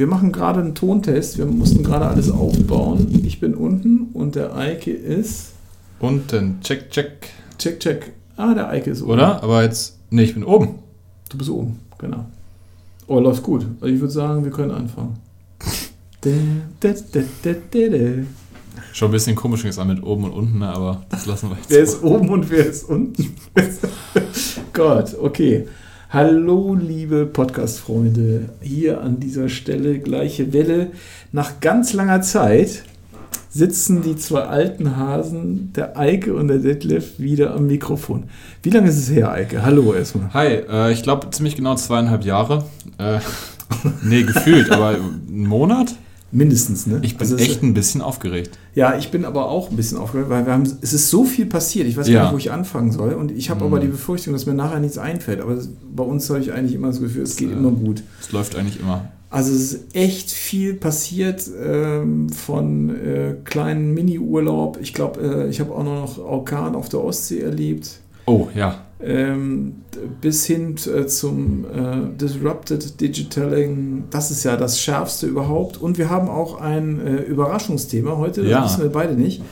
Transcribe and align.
wir 0.00 0.06
machen 0.06 0.32
gerade 0.32 0.60
einen 0.60 0.74
Tontest. 0.74 1.36
Wir 1.36 1.44
mussten 1.44 1.84
gerade 1.84 2.06
alles 2.06 2.30
aufbauen. 2.30 3.20
Ich 3.22 3.38
bin 3.38 3.54
unten 3.54 4.08
und 4.14 4.34
der 4.34 4.56
Eike 4.56 4.92
ist. 4.92 5.52
Unten, 6.00 6.58
check, 6.62 6.90
check. 6.90 7.28
Check, 7.58 7.80
check. 7.80 8.12
Ah, 8.34 8.54
der 8.54 8.70
Eike 8.70 8.92
ist 8.92 9.02
oben. 9.02 9.12
Oder? 9.12 9.42
Aber 9.42 9.62
jetzt. 9.62 9.98
Nee, 10.08 10.22
ich 10.22 10.32
bin 10.32 10.42
oben. 10.42 10.78
Du 11.28 11.36
bist 11.36 11.50
oben, 11.50 11.80
genau. 11.98 12.24
Oh, 13.08 13.20
läuft 13.20 13.42
gut. 13.42 13.66
Also 13.82 13.94
ich 13.94 14.00
würde 14.00 14.12
sagen, 14.12 14.42
wir 14.42 14.50
können 14.50 14.70
anfangen. 14.70 15.18
Schon 18.94 19.08
ein 19.08 19.12
bisschen 19.12 19.36
komisch 19.36 19.64
jetzt 19.64 19.78
an 19.78 19.88
mit 19.88 20.02
oben 20.02 20.24
und 20.24 20.32
unten, 20.32 20.62
aber 20.62 21.04
das 21.10 21.26
lassen 21.26 21.50
wir 21.50 21.56
jetzt. 21.56 21.68
Wer 21.68 21.80
ist 21.80 22.02
oben 22.02 22.30
und 22.30 22.48
wer 22.48 22.64
ist 22.64 22.84
unten? 22.84 23.36
Gott, 24.72 25.14
okay. 25.20 25.66
Hallo, 26.12 26.74
liebe 26.74 27.24
Podcast-Freunde. 27.24 28.48
Hier 28.60 29.00
an 29.00 29.20
dieser 29.20 29.48
Stelle 29.48 30.00
gleiche 30.00 30.52
Welle. 30.52 30.90
Nach 31.30 31.60
ganz 31.60 31.92
langer 31.92 32.20
Zeit 32.20 32.82
sitzen 33.48 34.02
die 34.02 34.16
zwei 34.16 34.40
alten 34.40 34.96
Hasen, 34.96 35.72
der 35.72 35.96
Eike 35.96 36.34
und 36.34 36.48
der 36.48 36.58
Detlef, 36.58 37.20
wieder 37.20 37.54
am 37.54 37.68
Mikrofon. 37.68 38.24
Wie 38.64 38.70
lange 38.70 38.88
ist 38.88 38.98
es 38.98 39.08
her, 39.08 39.30
Eike? 39.30 39.64
Hallo 39.64 39.94
erstmal. 39.94 40.34
Hi, 40.34 40.48
äh, 40.48 40.92
ich 40.92 41.04
glaube 41.04 41.30
ziemlich 41.30 41.54
genau 41.54 41.76
zweieinhalb 41.76 42.24
Jahre. 42.24 42.64
Äh, 42.98 43.20
nee, 44.02 44.24
gefühlt, 44.24 44.68
aber 44.72 44.96
einen 44.96 45.46
Monat? 45.46 45.94
Mindestens, 46.32 46.86
ne? 46.86 47.00
Ich 47.02 47.14
bin 47.14 47.20
Also 47.22 47.34
es- 47.36 47.42
echt 47.42 47.62
ein 47.62 47.74
bisschen 47.74 48.02
aufgeregt. 48.02 48.56
Ja, 48.74 48.96
ich 48.96 49.10
bin 49.10 49.24
aber 49.24 49.48
auch 49.48 49.70
ein 49.70 49.76
bisschen 49.76 49.98
aufgeregt, 49.98 50.30
weil 50.30 50.46
wir 50.46 50.52
haben, 50.52 50.62
es 50.80 50.92
ist 50.92 51.10
so 51.10 51.24
viel 51.24 51.46
passiert. 51.46 51.88
Ich 51.88 51.96
weiß 51.96 52.06
gar 52.06 52.12
Ja. 52.14 52.22
nicht, 52.24 52.32
wo 52.32 52.38
ich 52.38 52.52
anfangen 52.52 52.92
soll. 52.92 53.14
Und 53.14 53.32
ich 53.32 53.50
habe 53.50 53.60
Mhm. 53.60 53.66
aber 53.66 53.80
die 53.80 53.88
Befürchtung, 53.88 54.32
dass 54.32 54.46
mir 54.46 54.54
nachher 54.54 54.78
nichts 54.78 54.96
einfällt. 54.96 55.40
Aber 55.40 55.56
bei 55.94 56.04
uns 56.04 56.30
habe 56.30 56.38
ich 56.40 56.52
eigentlich 56.52 56.74
immer 56.74 56.86
das 56.88 57.00
Gefühl, 57.00 57.22
es 57.24 57.36
geht 57.36 57.50
äh, 57.50 57.54
immer 57.54 57.70
gut. 57.72 58.02
Es 58.20 58.30
läuft 58.30 58.54
eigentlich 58.56 58.78
immer. 58.78 59.08
Also 59.28 59.52
es 59.52 59.72
ist 59.72 59.94
echt 59.94 60.30
viel 60.30 60.74
passiert 60.74 61.48
ähm, 61.64 62.28
von 62.30 62.90
äh, 62.90 63.34
kleinen 63.44 63.92
Mini-Urlaub. 63.94 64.78
Ich 64.80 64.92
glaube, 64.94 65.20
äh, 65.20 65.48
ich 65.48 65.60
habe 65.60 65.72
auch 65.74 65.84
noch 65.84 66.18
Orkan 66.18 66.74
auf 66.76 66.88
der 66.88 67.02
Ostsee 67.02 67.40
erlebt. 67.40 67.98
Oh, 68.26 68.48
ja. 68.54 68.82
Ähm, 69.02 69.76
bis 70.20 70.44
hin 70.44 70.74
äh, 70.94 71.06
zum 71.06 71.64
äh, 71.64 72.16
Disrupted 72.20 73.00
Digitaling. 73.00 74.04
Das 74.10 74.30
ist 74.30 74.44
ja 74.44 74.56
das 74.56 74.78
Schärfste 74.80 75.26
überhaupt. 75.26 75.78
Und 75.80 75.96
wir 75.96 76.10
haben 76.10 76.28
auch 76.28 76.60
ein 76.60 77.00
äh, 77.00 77.22
Überraschungsthema 77.22 78.18
heute. 78.18 78.42
Das 78.42 78.50
Ja. 78.50 78.64
wissen 78.64 78.82
wir 78.82 78.90
beide 78.90 79.14
nicht. 79.14 79.42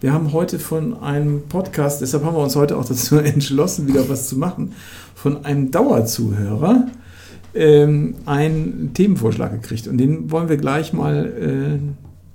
Wir 0.00 0.12
haben 0.12 0.32
heute 0.32 0.58
von 0.58 0.94
einem 1.02 1.42
Podcast, 1.48 2.00
deshalb 2.00 2.24
haben 2.24 2.34
wir 2.34 2.42
uns 2.42 2.56
heute 2.56 2.76
auch 2.76 2.84
dazu 2.84 3.16
entschlossen, 3.18 3.86
wieder 3.86 4.08
was 4.08 4.28
zu 4.28 4.38
machen, 4.38 4.72
von 5.14 5.44
einem 5.44 5.70
Dauerzuhörer 5.70 6.86
ähm, 7.54 8.14
einen 8.26 8.92
Themenvorschlag 8.94 9.52
gekriegt. 9.52 9.88
Und 9.88 9.98
den 9.98 10.30
wollen 10.30 10.48
wir 10.48 10.56
gleich 10.56 10.92
mal 10.92 11.80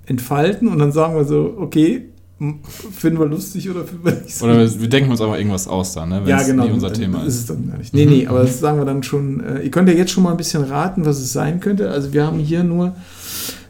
äh, 0.06 0.10
entfalten 0.10 0.68
und 0.68 0.78
dann 0.78 0.92
sagen 0.92 1.14
wir 1.16 1.24
so, 1.24 1.54
okay, 1.58 2.08
finden 2.38 3.18
wir 3.18 3.26
lustig 3.26 3.70
oder 3.70 3.84
finden 3.84 4.04
wir 4.04 4.12
nicht 4.12 4.36
so 4.36 4.44
Oder 4.44 4.58
wir 4.58 4.80
wir 4.80 4.88
denken 4.88 5.10
uns 5.10 5.20
aber 5.22 5.38
irgendwas 5.38 5.66
aus 5.66 5.94
da, 5.94 6.04
ne? 6.04 6.20
Wenn 6.22 6.28
ja, 6.28 6.40
es 6.40 6.46
genau. 6.46 6.64
nicht 6.64 6.72
unser 6.74 6.88
dann 6.90 6.98
Thema 7.00 7.20
ist 7.22 7.28
ist. 7.34 7.40
es 7.40 7.46
dann 7.46 7.68
gar 7.70 7.78
nicht. 7.78 7.94
Nee, 7.94 8.04
Mhm. 8.04 8.10
nee, 8.12 8.26
aber 8.26 8.40
das 8.40 8.60
sagen 8.60 8.78
wir 8.78 8.84
dann 8.84 9.02
schon. 9.02 9.40
Äh, 9.42 9.62
ihr 9.62 9.70
könnt 9.70 9.88
ja 9.88 9.94
jetzt 9.94 10.10
schon 10.12 10.22
mal 10.22 10.32
ein 10.32 10.36
bisschen 10.36 10.62
raten, 10.64 11.04
was 11.06 11.18
es 11.18 11.32
sein 11.32 11.60
könnte. 11.60 11.90
Also 11.90 12.12
wir 12.12 12.26
haben 12.26 12.38
hier 12.38 12.62
nur 12.62 12.94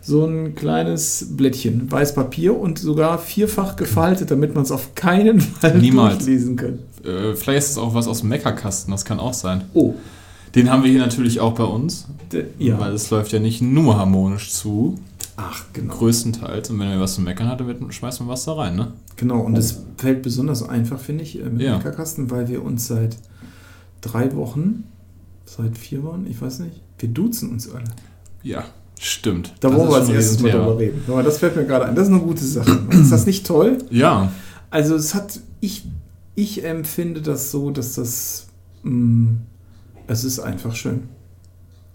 so 0.03 0.25
ein 0.25 0.55
kleines 0.55 1.27
Blättchen, 1.37 1.91
weiß 1.91 2.15
Papier 2.15 2.59
und 2.59 2.79
sogar 2.79 3.19
vierfach 3.19 3.77
gefaltet, 3.77 4.31
damit 4.31 4.55
man 4.55 4.65
es 4.65 4.71
auf 4.73 4.95
keinen 4.95 5.41
Fall 5.41 5.79
Niemals. 5.79 6.19
durchlesen 6.19 6.57
kann. 6.57 6.79
Äh, 7.05 7.35
vielleicht 7.35 7.59
ist 7.67 7.71
es 7.73 7.79
auch 7.79 7.95
was 7.95 8.09
aus 8.09 8.21
dem 8.21 8.29
Meckerkasten, 8.31 8.91
das 8.93 9.05
kann 9.05 9.19
auch 9.21 9.35
sein. 9.35 9.63
Oh, 9.75 9.95
Den 10.57 10.71
haben 10.71 10.83
wir 10.85 10.91
hier 10.91 11.01
natürlich 11.01 11.39
auch 11.41 11.55
bei 11.55 11.65
uns, 11.65 12.07
d- 12.33 12.45
ja. 12.59 12.79
weil 12.81 12.93
es 12.95 13.11
läuft 13.11 13.33
ja 13.33 13.39
nicht 13.41 13.63
nur 13.63 13.97
harmonisch 13.99 14.51
zu, 14.53 14.97
Ach, 15.37 15.65
genau. 15.73 15.95
größtenteils. 15.95 16.71
Und 16.71 16.79
wenn 16.79 16.91
wir 16.91 17.01
was 17.01 17.15
zu 17.15 17.21
meckern 17.21 17.49
hat, 17.49 17.61
dann 17.61 17.93
schmeißen 17.93 18.27
wir 18.27 18.31
was 18.33 18.45
da 18.47 18.55
rein, 18.55 18.75
ne? 18.77 18.93
Genau, 19.17 19.41
und 19.41 19.57
es 19.57 19.81
fällt 19.99 20.23
besonders 20.23 20.67
einfach, 20.67 20.99
finde 20.99 21.25
ich, 21.25 21.39
äh, 21.39 21.45
mit 21.45 21.61
Ja. 21.63 21.77
Meckerkasten, 21.77 22.31
weil 22.31 22.49
wir 22.49 22.65
uns 22.65 22.87
seit 22.87 23.19
drei 24.01 24.35
Wochen, 24.35 24.85
seit 25.45 25.77
vier 25.77 26.03
Wochen, 26.03 26.27
ich 26.29 26.41
weiß 26.41 26.61
nicht, 26.61 26.81
wir 26.99 27.09
duzen 27.11 27.51
uns 27.51 27.71
alle. 27.71 27.85
Ja, 28.43 28.65
stimmt. 28.99 29.55
Da 29.61 29.73
wollen 29.75 29.89
wir 29.89 29.97
als 29.97 30.09
erstes 30.09 30.41
mal 30.41 30.53
drüber 30.53 30.79
reden. 30.79 31.03
Aber 31.09 31.23
das 31.23 31.39
fällt 31.39 31.57
mir 31.57 31.65
gerade 31.67 31.85
ein. 31.87 31.95
Das 31.95 32.09
ist 32.09 32.15
eine 32.15 32.23
gute 32.23 32.45
Sache. 32.45 32.79
Ist 32.91 33.13
das 33.13 33.27
nicht 33.27 33.47
toll? 33.47 33.79
Ja, 33.91 34.33
Also 34.71 34.95
es 34.95 35.15
hat, 35.15 35.41
ich, 35.61 35.87
ich 36.35 36.65
empfinde 36.65 37.21
das 37.21 37.51
so, 37.51 37.71
dass 37.71 37.95
das, 37.95 38.47
mh, 38.85 39.33
es 40.07 40.25
ist 40.25 40.39
einfach 40.41 40.75
schön. 40.75 41.09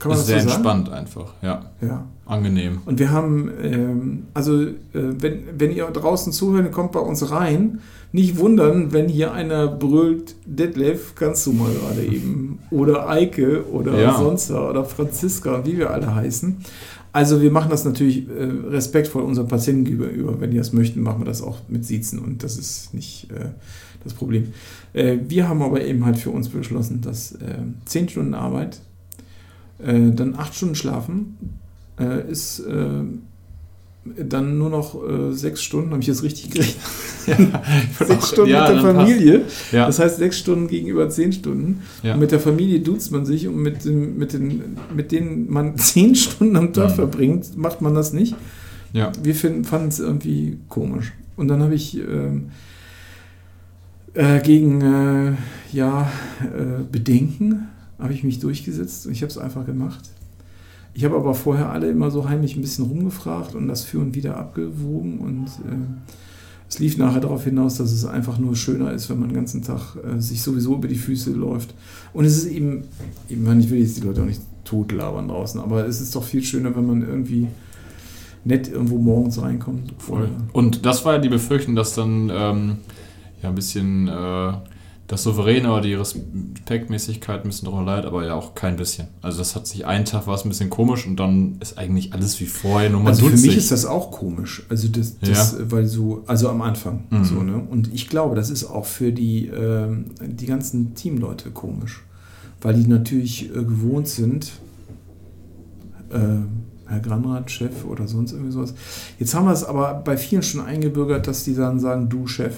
Kann 0.01 0.09
man 0.09 0.17
ist 0.17 0.21
das 0.21 0.27
sehr 0.27 0.41
so 0.41 0.49
sagen? 0.49 0.61
entspannt 0.65 0.89
einfach. 0.89 1.33
Ja, 1.41 1.65
Ja. 1.81 2.05
angenehm. 2.25 2.79
Und 2.85 2.99
wir 2.99 3.11
haben, 3.11 3.51
ähm, 3.61 4.23
also 4.33 4.61
äh, 4.63 4.73
wenn, 4.93 5.43
wenn 5.57 5.71
ihr 5.75 5.85
draußen 5.85 6.33
zuhört, 6.33 6.71
kommt 6.71 6.91
bei 6.91 6.99
uns 6.99 7.29
rein. 7.31 7.79
Nicht 8.13 8.37
wundern, 8.37 8.91
wenn 8.91 9.07
hier 9.07 9.31
einer 9.31 9.67
brüllt, 9.69 10.35
Detlef, 10.45 11.15
kannst 11.15 11.45
du 11.47 11.53
mal 11.53 11.69
gerade 11.71 12.05
eben. 12.13 12.59
Oder 12.69 13.07
Eike 13.09 13.65
oder 13.71 13.97
Ja. 13.99 14.17
sonst 14.17 14.51
oder 14.51 14.83
Franziska, 14.83 15.65
wie 15.65 15.77
wir 15.77 15.91
alle 15.91 16.13
heißen. 16.13 16.57
Also 17.13 17.41
wir 17.41 17.51
machen 17.51 17.69
das 17.69 17.83
natürlich 17.85 18.27
äh, 18.29 18.43
respektvoll 18.69 19.23
unseren 19.23 19.47
Patienten 19.47 19.83
gegenüber. 19.85 20.39
Wenn 20.41 20.51
die 20.51 20.57
das 20.57 20.73
möchten, 20.73 21.01
machen 21.01 21.21
wir 21.21 21.25
das 21.25 21.41
auch 21.41 21.57
mit 21.69 21.85
Siezen 21.85 22.19
und 22.19 22.43
das 22.43 22.57
ist 22.57 22.93
nicht 22.93 23.29
äh, 23.31 23.49
das 24.03 24.13
Problem. 24.13 24.53
Äh, 24.93 25.17
wir 25.27 25.47
haben 25.47 25.61
aber 25.61 25.83
eben 25.83 26.05
halt 26.05 26.17
für 26.17 26.31
uns 26.31 26.47
beschlossen, 26.49 27.01
dass 27.01 27.33
äh, 27.33 27.37
10 27.85 28.09
Stunden 28.09 28.33
Arbeit, 28.33 28.79
äh, 29.85 30.11
dann 30.11 30.35
8 30.35 30.55
Stunden 30.55 30.75
Schlafen, 30.75 31.37
äh, 31.99 32.29
ist 32.31 32.59
äh, 32.59 33.03
dann 34.27 34.57
nur 34.57 34.69
noch 34.71 34.95
äh, 35.07 35.31
sechs 35.33 35.61
Stunden, 35.61 35.91
habe 35.91 36.01
ich 36.01 36.07
jetzt 36.07 36.23
richtig 36.23 36.49
gekriegt? 36.49 36.77
sechs 38.07 38.29
Stunden 38.29 38.49
Ja, 38.51 38.61
mit 38.71 38.83
der. 38.83 38.95
Familie. 38.95 39.41
Ja, 39.71 39.85
Das 39.85 39.99
heißt 39.99 40.17
sechs 40.17 40.39
Stunden 40.39 40.67
gegenüber 40.67 41.07
zehn 41.09 41.31
Stunden. 41.33 41.81
ja. 42.01 42.13
Und 42.15 42.19
mit 42.19 42.31
der 42.31 42.39
Familie 42.39 42.79
duzt 42.79 43.11
man 43.11 43.25
sich 43.27 43.47
und 43.47 43.57
mit, 43.57 43.85
dem, 43.85 44.17
mit, 44.17 44.33
den, 44.33 44.77
mit 44.95 45.11
denen 45.11 45.51
man 45.51 45.77
zehn 45.77 46.15
Stunden 46.15 46.55
am 46.55 46.73
Tag 46.73 46.89
Mhm. 46.91 46.95
verbringt, 46.95 47.57
macht 47.57 47.81
man 47.81 47.93
das 47.93 48.11
nicht. 48.11 48.35
ja. 48.93 49.11
Wir 49.21 49.35
fanden 49.35 49.87
es 49.89 49.99
irgendwie 49.99 50.57
komisch. 50.67 51.13
Und 51.37 51.47
dann 51.47 51.61
habe 51.61 51.75
ich 51.75 51.97
ähm, 51.97 52.49
äh, 54.13 54.39
gegen 54.41 54.81
äh, 54.81 55.33
ja, 55.71 56.11
äh, 56.41 56.83
Bedenken 56.91 57.67
habe 58.01 58.13
ich 58.13 58.23
mich 58.23 58.39
durchgesetzt 58.39 59.05
und 59.05 59.13
ich 59.13 59.21
habe 59.21 59.31
es 59.31 59.37
einfach 59.37 59.65
gemacht. 59.65 60.09
Ich 60.93 61.05
habe 61.05 61.15
aber 61.15 61.33
vorher 61.33 61.69
alle 61.69 61.89
immer 61.89 62.11
so 62.11 62.27
heimlich 62.27 62.55
ein 62.55 62.61
bisschen 62.61 62.85
rumgefragt 62.85 63.55
und 63.55 63.67
das 63.67 63.83
für 63.83 63.99
und 63.99 64.15
wieder 64.15 64.37
abgewogen 64.37 65.19
und 65.19 65.45
äh, 65.45 65.77
es 66.67 66.79
lief 66.79 66.97
nachher 66.97 67.19
darauf 67.19 67.43
hinaus, 67.43 67.75
dass 67.75 67.91
es 67.91 68.05
einfach 68.05 68.37
nur 68.37 68.55
schöner 68.55 68.91
ist, 68.93 69.09
wenn 69.09 69.19
man 69.19 69.29
den 69.29 69.35
ganzen 69.35 69.61
Tag 69.61 69.95
äh, 70.03 70.21
sich 70.21 70.41
sowieso 70.41 70.75
über 70.75 70.87
die 70.87 70.95
Füße 70.95 71.31
läuft. 71.31 71.73
Und 72.13 72.23
es 72.23 72.37
ist 72.37 72.45
eben, 72.45 72.83
ich 73.27 73.37
meine, 73.37 73.59
ich 73.59 73.69
will 73.69 73.79
jetzt 73.79 73.97
die 73.97 74.05
Leute 74.07 74.21
auch 74.21 74.25
nicht 74.25 74.41
totlabern 74.63 75.27
draußen, 75.27 75.59
aber 75.59 75.85
es 75.85 75.99
ist 75.99 76.15
doch 76.15 76.23
viel 76.23 76.41
schöner, 76.43 76.73
wenn 76.73 76.87
man 76.87 77.01
irgendwie 77.01 77.47
nett 78.45 78.69
irgendwo 78.69 78.97
morgens 78.97 79.41
reinkommt. 79.41 79.93
Voll. 79.97 80.29
Und 80.53 80.85
das 80.85 81.03
war 81.03 81.15
ja 81.15 81.19
die 81.19 81.29
Befürchtung, 81.29 81.75
dass 81.75 81.93
dann 81.93 82.31
ähm, 82.33 82.77
ja 83.43 83.49
ein 83.49 83.55
bisschen 83.55 84.07
äh, 84.07 84.53
das 85.11 85.23
Souveräne 85.23 85.69
oder 85.69 85.81
die 85.81 85.93
Respektmäßigkeit 85.93 87.43
ein 87.43 87.49
bisschen 87.49 87.67
drunter 87.67 87.83
leidet, 87.85 88.05
aber 88.05 88.25
ja 88.25 88.33
auch 88.33 88.55
kein 88.55 88.77
bisschen. 88.77 89.07
Also 89.21 89.39
das 89.39 89.55
hat 89.57 89.67
sich 89.67 89.85
einen 89.85 90.05
Tag 90.05 90.25
war 90.25 90.35
es 90.35 90.45
ein 90.45 90.49
bisschen 90.49 90.69
komisch 90.69 91.05
und 91.05 91.17
dann 91.17 91.57
ist 91.59 91.77
eigentlich 91.77 92.13
alles 92.13 92.39
wie 92.39 92.45
vorher, 92.45 92.89
nur 92.89 93.01
man 93.01 93.09
Also 93.09 93.25
für 93.25 93.31
mich 93.31 93.41
sich. 93.41 93.57
ist 93.57 93.71
das 93.71 93.85
auch 93.85 94.09
komisch. 94.11 94.63
Also 94.69 94.87
das, 94.87 95.19
das 95.19 95.57
weil 95.69 95.85
so, 95.85 96.23
also 96.27 96.47
am 96.47 96.61
Anfang 96.61 97.03
Mhm. 97.09 97.25
so, 97.25 97.43
ne? 97.43 97.57
Und 97.57 97.93
ich 97.93 98.07
glaube, 98.07 98.35
das 98.35 98.49
ist 98.49 98.63
auch 98.63 98.85
für 98.85 99.11
die, 99.11 99.47
ähm, 99.47 100.05
die 100.25 100.45
ganzen 100.45 100.95
Teamleute 100.95 101.51
komisch. 101.51 102.03
Weil 102.61 102.75
die 102.75 102.87
natürlich 102.87 103.49
äh, 103.49 103.63
gewohnt 103.63 104.07
sind, 104.07 104.51
äh, 106.09 106.19
Herr 106.85 106.99
Granrad, 106.99 107.51
Chef 107.51 107.83
oder 107.85 108.07
sonst 108.07 108.31
irgendwie 108.31 108.51
sowas. 108.51 108.73
Jetzt 109.19 109.33
haben 109.33 109.45
wir 109.45 109.51
es 109.53 109.63
aber 109.63 109.95
bei 110.05 110.15
vielen 110.15 110.43
schon 110.43 110.61
eingebürgert, 110.61 111.27
dass 111.27 111.43
die 111.43 111.55
dann 111.55 111.79
sagen, 111.79 112.07
du 112.09 112.27
Chef. 112.27 112.53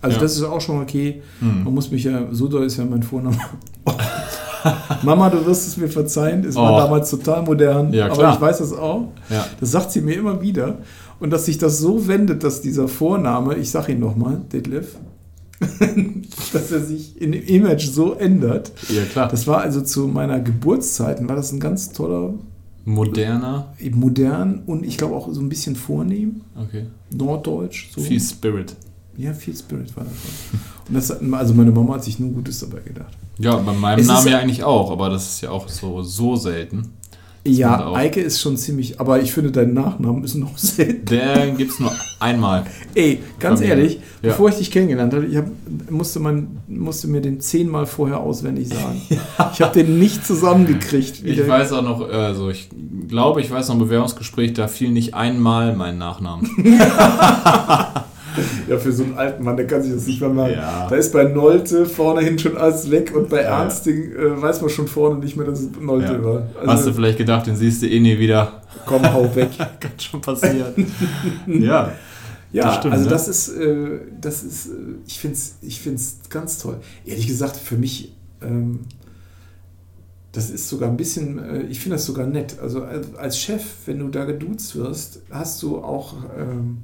Also 0.00 0.16
Ja. 0.16 0.22
das 0.22 0.36
ist 0.36 0.42
auch 0.44 0.60
schon 0.60 0.80
okay. 0.82 1.22
Hm. 1.40 1.64
Man 1.64 1.74
muss 1.74 1.90
mich 1.90 2.04
ja, 2.04 2.26
so 2.30 2.46
doll 2.48 2.64
ist 2.66 2.76
ja 2.76 2.84
mein 2.84 3.02
Vorname. 3.02 3.36
Mama, 5.02 5.30
du 5.30 5.44
wirst 5.46 5.68
es 5.68 5.76
mir 5.76 5.88
verzeihen, 5.88 6.44
es 6.44 6.56
war 6.56 6.74
Oh. 6.74 6.78
damals 6.78 7.10
total 7.10 7.42
modern, 7.42 7.92
Ja, 7.92 8.06
aber 8.06 8.14
klar. 8.14 8.34
ich 8.34 8.40
weiß 8.40 8.58
das 8.58 8.72
auch. 8.72 9.08
Ja. 9.30 9.46
Das 9.60 9.70
sagt 9.70 9.92
sie 9.92 10.00
mir 10.00 10.14
immer 10.16 10.40
wieder. 10.42 10.78
Und 11.20 11.30
dass 11.30 11.46
sich 11.46 11.58
das 11.58 11.78
so 11.78 12.06
wendet, 12.08 12.44
dass 12.44 12.60
dieser 12.60 12.86
Vorname, 12.88 13.54
ich 13.56 13.70
sage 13.70 13.92
ihn 13.92 14.00
nochmal, 14.00 14.40
Detlef, 14.52 14.96
dass 16.52 16.70
er 16.70 16.80
sich 16.80 17.20
in 17.20 17.32
dem 17.32 17.44
Image 17.44 17.88
so 17.88 18.14
ändert. 18.14 18.72
ja, 18.88 19.02
klar. 19.04 19.28
Das 19.28 19.46
war 19.46 19.60
also 19.60 19.80
zu 19.80 20.06
meiner 20.06 20.38
Geburtszeiten, 20.40 21.28
war 21.28 21.36
das 21.36 21.52
ein 21.52 21.60
ganz 21.60 21.92
toller, 21.92 22.34
Moderner. 22.84 23.74
modern 23.92 24.62
und 24.66 24.84
ich 24.86 24.96
glaube 24.96 25.14
auch 25.14 25.28
so 25.32 25.40
ein 25.40 25.48
bisschen 25.48 25.76
vornehm, 25.76 26.40
Okay. 26.56 26.86
norddeutsch. 27.14 27.90
So. 27.94 28.00
Viel 28.00 28.20
Spirit. 28.20 28.74
Ja, 29.18 29.32
viel 29.34 29.54
Spirit 29.56 29.94
war 29.96 30.04
davon. 30.04 30.30
Und 30.88 30.94
das, 30.94 31.10
hat- 31.10 31.18
also 31.32 31.52
meine 31.52 31.72
Mama 31.72 31.94
hat 31.94 32.04
sich 32.04 32.18
nur 32.20 32.30
Gutes 32.30 32.60
dabei 32.60 32.80
gedacht. 32.80 33.12
Ja, 33.38 33.56
bei 33.56 33.72
meinem 33.72 33.98
Es 34.00 34.06
Namen 34.06 34.28
ja 34.28 34.38
eigentlich 34.38 34.62
auch, 34.64 34.90
aber 34.92 35.10
das 35.10 35.28
ist 35.28 35.40
ja 35.42 35.50
auch 35.50 35.68
so, 35.68 36.02
so 36.02 36.36
selten. 36.36 36.92
Ja, 37.44 37.92
Eike 37.94 38.20
ist 38.20 38.40
schon 38.40 38.56
ziemlich, 38.56 39.00
aber 39.00 39.20
ich 39.22 39.32
finde, 39.32 39.50
deinen 39.50 39.72
Nachnamen 39.74 40.22
ist 40.22 40.34
noch 40.34 40.56
selten. 40.58 41.04
Der 41.06 41.50
gibt 41.52 41.72
es 41.72 41.80
nur 41.80 41.90
einmal. 42.20 42.64
Ey, 42.94 43.20
ganz 43.40 43.60
ehrlich, 43.60 43.94
Ja. 44.22 44.30
bevor 44.30 44.50
ich 44.50 44.56
dich 44.56 44.70
kennengelernt 44.70 45.14
habe, 45.14 45.26
ich 45.26 45.36
hab, 45.36 45.46
musste, 45.90 46.20
man, 46.20 46.58
musste 46.68 47.08
mir 47.08 47.20
den 47.20 47.40
zehnmal 47.40 47.86
vorher 47.86 48.20
auswendig 48.20 48.68
sagen. 48.68 49.00
Ich 49.52 49.62
habe 49.62 49.72
den 49.82 49.98
nicht 49.98 50.24
zusammengekriegt. 50.26 51.24
Ich 51.24 51.48
weiß 51.48 51.72
auch 51.72 51.82
noch, 51.82 52.08
also 52.08 52.50
ich 52.50 52.68
glaube, 53.08 53.40
ich 53.40 53.50
weiß 53.50 53.68
noch 53.68 53.74
im 53.76 53.80
Bewerbungsgespräch, 53.80 54.52
da 54.52 54.68
fiel 54.68 54.90
nicht 54.90 55.14
einmal 55.14 55.74
mein 55.74 55.96
Nachnamen. 55.98 56.48
Ja, 58.68 58.78
für 58.78 58.92
so 58.92 59.04
einen 59.04 59.16
alten 59.18 59.44
Mann, 59.44 59.56
der 59.56 59.66
kann 59.66 59.82
sich 59.82 59.92
das 59.92 60.06
nicht 60.06 60.20
mehr 60.20 60.30
merken. 60.30 60.54
Ja. 60.58 60.86
Da 60.88 60.96
ist 60.96 61.12
bei 61.12 61.24
Nolte 61.24 61.86
vorne 61.86 62.20
hin 62.22 62.38
schon 62.38 62.56
alles 62.56 62.90
weg 62.90 63.12
und 63.14 63.28
bei 63.28 63.42
Ja. 63.42 63.62
Ernsting 63.62 64.12
äh, 64.12 64.40
weiß 64.42 64.60
man 64.60 64.70
schon 64.70 64.88
vorne 64.88 65.18
nicht 65.20 65.36
mehr, 65.36 65.46
dass 65.46 65.60
es 65.60 65.68
Nolte 65.80 66.12
Ja. 66.14 66.24
war. 66.24 66.42
Hast 66.54 66.64
du 66.64 66.68
Also, 66.70 66.92
vielleicht 66.94 67.18
gedacht, 67.18 67.46
den 67.46 67.56
siehst 67.56 67.82
du 67.82 67.86
eh 67.88 68.00
nie 68.00 68.18
wieder. 68.18 68.62
komm, 68.86 69.02
hau 69.12 69.34
weg. 69.34 69.50
Kann 69.80 69.92
schon 69.98 70.20
passieren. 70.20 70.74
ja. 71.46 71.92
Ja, 72.50 72.64
Das 72.64 72.76
stimmt, 72.76 72.94
also 72.94 73.04
ne? 73.04 73.10
das 73.10 73.28
ist, 73.28 73.48
äh, 73.50 73.98
das 74.20 74.42
ist, 74.42 74.66
äh, 74.68 74.70
ich 75.06 75.18
finde 75.18 75.36
es 75.36 75.56
ich 75.60 75.80
find's 75.80 76.20
ganz 76.30 76.58
toll. 76.58 76.78
Ehrlich 77.04 77.26
gesagt, 77.26 77.56
für 77.56 77.76
mich, 77.76 78.14
ähm, 78.40 78.80
das 80.32 80.48
ist 80.50 80.68
sogar 80.68 80.88
ein 80.88 80.96
bisschen, 80.96 81.38
äh, 81.38 81.62
ich 81.64 81.80
finde 81.80 81.96
das 81.96 82.06
sogar 82.06 82.26
nett. 82.26 82.56
Also 82.62 82.82
als, 82.84 83.14
als 83.16 83.38
Chef, 83.38 83.62
wenn 83.84 83.98
du 83.98 84.08
da 84.08 84.24
geduzt 84.24 84.76
wirst, 84.76 85.20
hast 85.30 85.62
du 85.62 85.78
auch, 85.78 86.14
ähm, 86.38 86.78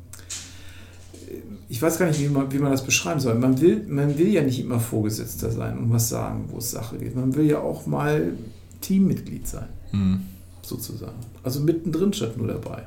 ich 1.68 1.80
weiß 1.80 1.98
gar 1.98 2.06
nicht, 2.06 2.20
wie 2.20 2.28
man, 2.28 2.52
wie 2.52 2.58
man 2.58 2.70
das 2.70 2.84
beschreiben 2.84 3.20
soll. 3.20 3.34
Man 3.36 3.60
will, 3.60 3.84
man 3.88 4.16
will 4.18 4.28
ja 4.28 4.42
nicht 4.42 4.60
immer 4.60 4.80
Vorgesetzter 4.80 5.50
sein 5.50 5.78
und 5.78 5.92
was 5.92 6.08
sagen, 6.08 6.44
wo 6.48 6.58
es 6.58 6.70
Sache 6.70 6.98
geht. 6.98 7.16
Man 7.16 7.34
will 7.34 7.46
ja 7.46 7.60
auch 7.60 7.86
mal 7.86 8.32
Teammitglied 8.80 9.46
sein 9.46 9.68
Hm. 9.90 10.20
sozusagen. 10.62 11.16
Also 11.42 11.60
mittendrin 11.60 12.12
statt 12.12 12.36
nur 12.36 12.48
dabei. 12.48 12.84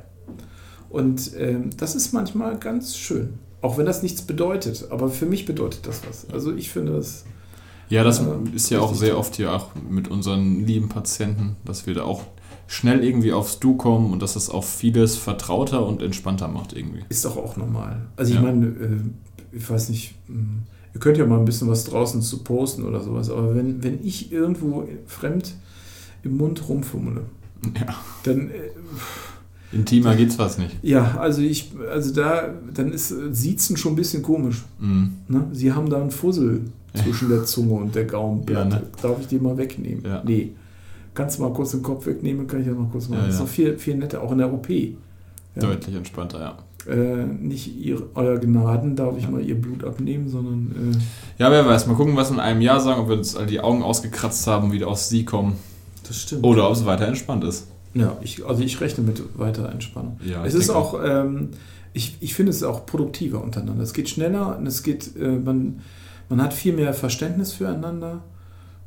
Und 0.90 1.32
ähm, 1.38 1.70
das 1.76 1.94
ist 1.94 2.12
manchmal 2.12 2.58
ganz 2.58 2.96
schön. 2.96 3.34
Auch 3.60 3.76
wenn 3.76 3.86
das 3.86 4.02
nichts 4.02 4.22
bedeutet. 4.22 4.86
Aber 4.90 5.08
für 5.10 5.26
mich 5.26 5.44
bedeutet 5.44 5.86
das 5.86 6.00
was. 6.08 6.26
Also 6.32 6.54
ich 6.54 6.70
finde 6.70 6.92
das. 6.92 7.24
Ja, 7.90 8.04
das 8.04 8.18
Ja, 8.18 8.38
ist 8.54 8.70
ja 8.70 8.80
auch 8.80 8.94
sehr 8.94 9.18
oft 9.18 9.36
hier 9.36 9.52
auch 9.52 9.70
mit 9.88 10.08
unseren 10.08 10.64
lieben 10.66 10.88
Patienten, 10.88 11.56
dass 11.64 11.86
wir 11.86 11.94
da 11.94 12.02
auch 12.04 12.22
schnell 12.70 13.02
irgendwie 13.02 13.32
aufs 13.32 13.58
Du 13.58 13.74
kommen 13.76 14.12
und 14.12 14.22
dass 14.22 14.34
das 14.34 14.48
auch 14.50 14.62
vieles 14.62 15.16
vertrauter 15.16 15.84
und 15.86 16.00
entspannter 16.02 16.46
macht 16.48 16.72
irgendwie. 16.76 17.00
Ist 17.08 17.24
doch 17.24 17.36
auch 17.36 17.56
normal. 17.56 18.02
Also 18.16 18.30
ich 18.30 18.36
Ja. 18.36 18.42
meine, 18.44 18.66
äh, 18.66 19.00
ich 19.56 19.68
weiß 19.68 19.88
nicht, 19.88 20.14
mh, 20.28 20.36
ihr 20.94 21.00
könnt 21.00 21.16
ja 21.18 21.26
mal 21.26 21.38
ein 21.38 21.44
bisschen 21.46 21.68
was 21.68 21.84
draußen 21.84 22.20
zu 22.22 22.38
posten 22.44 22.84
oder 22.84 23.00
sowas, 23.02 23.30
aber 23.30 23.54
wenn, 23.56 23.82
wenn 23.82 24.04
ich 24.04 24.30
irgendwo 24.30 24.86
fremd 25.06 25.54
im 26.22 26.36
Mund 26.36 26.68
rumfummele, 26.68 27.22
Ja. 27.80 27.94
dann 28.24 28.50
äh, 28.50 28.52
Intimer 29.70 30.14
geht's 30.16 30.36
fast 30.36 30.58
nicht. 30.58 30.76
ja, 30.82 31.16
also 31.18 31.42
ich, 31.42 31.72
also 31.90 32.12
da, 32.14 32.54
dann 32.72 32.90
ist 32.92 33.10
äh, 33.10 33.34
Siezen 33.34 33.76
schon 33.76 33.92
ein 33.92 33.96
bisschen 33.96 34.22
komisch. 34.22 34.64
Mhm. 34.78 35.12
Ne? 35.28 35.46
Sie 35.52 35.72
haben 35.72 35.90
da 35.90 36.00
einen 36.00 36.10
Fussel 36.10 36.62
zwischen 36.94 37.28
der 37.28 37.44
Zunge 37.44 37.74
und 37.74 37.94
der 37.94 38.04
Gaumenplatte. 38.06 38.76
Ja, 38.76 38.80
ne? 38.80 38.86
Darf 39.02 39.20
ich 39.20 39.26
den 39.26 39.42
mal 39.42 39.56
wegnehmen? 39.58 40.02
Ja. 40.04 40.22
Nee. 40.24 40.52
Kannst 41.18 41.36
du 41.36 41.42
mal 41.42 41.52
kurz 41.52 41.72
den 41.72 41.82
Kopf 41.82 42.06
wegnehmen, 42.06 42.46
kann 42.46 42.60
ich 42.60 42.68
ja 42.68 42.72
mal 42.72 42.86
kurz 42.92 43.08
machen. 43.08 43.22
Ja, 43.22 43.26
das 43.26 43.34
ist 43.34 43.40
noch 43.40 43.48
viel, 43.48 43.76
viel 43.76 43.96
netter, 43.96 44.22
auch 44.22 44.30
in 44.30 44.38
der 44.38 44.52
OP. 44.52 44.68
Ja. 44.70 44.86
Deutlich 45.56 45.96
entspannter, 45.96 46.38
ja. 46.38 46.92
Äh, 46.92 47.24
nicht 47.24 47.76
ihr, 47.76 48.00
euer 48.14 48.38
Gnaden 48.38 48.94
darf 48.94 49.18
ich 49.18 49.28
mal 49.28 49.40
ihr 49.40 49.60
Blut 49.60 49.82
abnehmen, 49.82 50.28
sondern 50.28 50.92
äh, 50.94 51.42
Ja, 51.42 51.50
wer 51.50 51.66
weiß. 51.66 51.88
Mal 51.88 51.96
gucken, 51.96 52.14
was 52.14 52.30
in 52.30 52.38
einem 52.38 52.60
Jahr 52.60 52.78
sagen, 52.78 53.00
ob 53.00 53.08
wir 53.08 53.16
uns 53.16 53.34
all 53.34 53.46
die 53.46 53.58
Augen 53.58 53.82
ausgekratzt 53.82 54.46
haben 54.46 54.66
und 54.66 54.72
wieder 54.72 54.86
aus 54.86 55.08
Sie 55.08 55.24
kommen. 55.24 55.54
das 56.06 56.20
stimmt. 56.20 56.44
Oder 56.44 56.68
ob 56.68 56.76
es 56.76 56.86
weiter 56.86 57.08
entspannt 57.08 57.42
ist. 57.42 57.66
Ja, 57.94 58.16
ich, 58.22 58.46
also 58.46 58.62
ich 58.62 58.80
rechne 58.80 59.02
mit 59.02 59.20
weiter 59.36 59.68
Entspannung. 59.72 60.20
Ja, 60.24 60.46
es 60.46 60.54
ist 60.54 60.70
auch, 60.70 61.00
ähm, 61.04 61.48
ich, 61.94 62.16
ich 62.20 62.32
finde 62.32 62.50
es 62.50 62.62
auch 62.62 62.86
produktiver 62.86 63.42
untereinander. 63.42 63.82
Es 63.82 63.92
geht 63.92 64.08
schneller 64.08 64.56
und 64.56 64.68
es 64.68 64.84
geht, 64.84 65.16
äh, 65.16 65.30
man, 65.30 65.80
man 66.28 66.40
hat 66.40 66.54
viel 66.54 66.74
mehr 66.74 66.94
Verständnis 66.94 67.52
füreinander. 67.52 68.20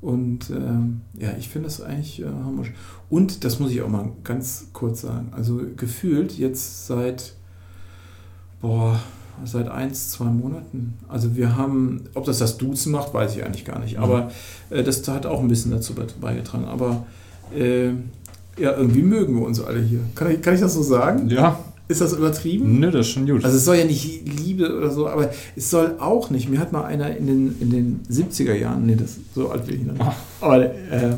Und 0.01 0.50
ähm, 0.50 1.01
ja, 1.13 1.30
ich 1.38 1.50
finde 1.50 1.68
es 1.68 1.80
eigentlich 1.80 2.21
äh, 2.21 2.25
harmonisch. 2.25 2.74
Und 3.09 3.44
das 3.44 3.59
muss 3.59 3.71
ich 3.71 3.81
auch 3.83 3.88
mal 3.88 4.09
ganz 4.24 4.65
kurz 4.74 5.01
sagen. 5.01 5.27
Also 5.31 5.62
gefühlt 5.77 6.38
jetzt 6.38 6.88
seit, 6.88 7.33
boah, 8.62 9.00
seit 9.45 9.69
eins, 9.69 10.09
zwei 10.09 10.25
Monaten. 10.25 10.95
Also 11.07 11.36
wir 11.36 11.56
haben, 11.56 12.06
ob 12.15 12.25
das 12.25 12.39
das 12.39 12.57
Duzen 12.57 12.92
macht, 12.92 13.13
weiß 13.13 13.36
ich 13.36 13.45
eigentlich 13.45 13.65
gar 13.65 13.77
nicht. 13.80 13.98
Mhm. 13.98 14.03
Aber 14.03 14.31
äh, 14.71 14.83
das 14.83 15.07
hat 15.07 15.27
auch 15.27 15.39
ein 15.39 15.48
bisschen 15.48 15.71
dazu 15.71 15.94
be- 15.94 16.07
beigetragen. 16.19 16.65
Aber 16.65 17.06
äh, 17.56 17.89
ja, 18.57 18.75
irgendwie 18.75 19.03
mögen 19.03 19.36
wir 19.36 19.45
uns 19.45 19.62
alle 19.62 19.81
hier. 19.81 20.00
Kann 20.15 20.31
ich, 20.31 20.42
kann 20.42 20.56
ich 20.56 20.62
das 20.62 20.74
so 20.74 20.81
sagen? 20.83 21.30
Ja, 21.30 21.59
Ist 21.92 22.02
das 22.02 22.14
übertrieben? 22.14 22.80
nö, 22.80 22.90
das 22.92 23.08
ist 23.08 23.14
schon 23.14 23.28
gut. 23.28 23.44
Also 23.46 23.58
es 23.58 23.66
soll 23.66 23.76
ja 23.78 23.86
nicht 23.86 24.28
Liebe 24.40 24.76
oder 24.78 24.90
so, 24.92 25.08
aber 25.08 25.30
es 25.56 25.70
soll 25.70 25.96
auch 26.00 26.30
nicht. 26.30 26.50
Mir 26.50 26.60
hat 26.60 26.72
mal 26.72 26.84
einer 26.86 27.16
in 27.16 27.28
den, 27.28 27.56
in 27.60 27.70
den 27.70 28.00
70er 28.10 28.54
Jahren, 28.56 28.86
nee, 28.86 28.96
das 28.96 29.18
so 29.36 29.50
alt 29.50 29.68
will 29.68 29.76
ich 29.76 29.84
noch 29.84 29.94
nicht, 29.94 30.02
Ah. 30.06 30.16
aber 30.42 30.64
äh, 30.64 31.16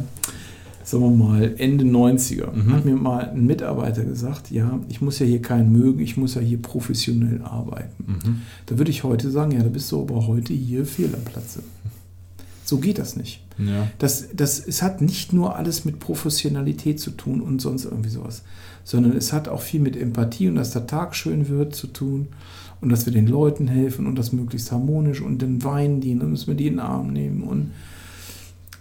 sagen 0.83 1.03
wir 1.03 1.09
mal 1.11 1.53
Ende 1.57 1.85
90er, 1.85 2.51
Mhm. 2.53 2.73
hat 2.73 2.85
mir 2.85 2.95
mal 2.95 3.29
ein 3.29 3.45
Mitarbeiter 3.45 4.03
gesagt, 4.03 4.51
ja, 4.51 4.79
ich 4.89 4.99
muss 5.01 5.19
ja 5.19 5.25
hier 5.25 5.41
keinen 5.41 5.71
mögen, 5.71 5.99
ich 6.01 6.17
muss 6.17 6.35
ja 6.35 6.41
hier 6.41 6.61
professionell 6.61 7.41
arbeiten. 7.43 8.03
mhm. 8.05 8.41
Da 8.65 8.77
würde 8.77 8.91
ich 8.91 9.03
heute 9.03 9.31
sagen, 9.31 9.51
ja, 9.51 9.63
da 9.63 9.69
bist 9.69 9.91
du 9.91 10.01
aber 10.01 10.27
heute 10.27 10.53
hier 10.53 10.85
fehl 10.85 11.09
am 11.13 11.23
Platze. 11.23 11.61
So 12.65 12.77
geht 12.77 12.97
das 12.97 13.15
nicht. 13.15 13.42
Ja. 13.57 13.87
Das, 13.99 14.27
das, 14.33 14.59
es 14.65 14.81
hat 14.81 15.01
nicht 15.01 15.33
nur 15.33 15.55
alles 15.55 15.85
mit 15.85 15.99
Professionalität 15.99 16.99
zu 16.99 17.11
tun 17.11 17.41
und 17.41 17.61
sonst 17.61 17.85
irgendwie 17.85 18.09
sowas, 18.09 18.43
sondern 18.83 19.15
es 19.15 19.33
hat 19.33 19.47
auch 19.47 19.61
viel 19.61 19.79
mit 19.79 19.95
Empathie 19.95 20.49
und 20.49 20.55
dass 20.55 20.71
der 20.71 20.87
Tag 20.87 21.15
schön 21.15 21.49
wird 21.49 21.75
zu 21.75 21.87
tun 21.87 22.29
und 22.81 22.89
dass 22.89 23.05
wir 23.05 23.13
den 23.13 23.27
Leuten 23.27 23.67
helfen 23.67 24.07
und 24.07 24.17
das 24.17 24.33
möglichst 24.33 24.71
harmonisch 24.71 25.21
und 25.21 25.41
dann 25.41 25.63
weinen 25.63 26.01
die 26.01 26.13
und 26.13 26.19
dann 26.19 26.31
müssen 26.31 26.47
wir 26.47 26.55
die 26.55 26.67
in 26.67 26.73
den 26.73 26.79
Arm 26.79 27.13
nehmen 27.13 27.43
und 27.43 27.71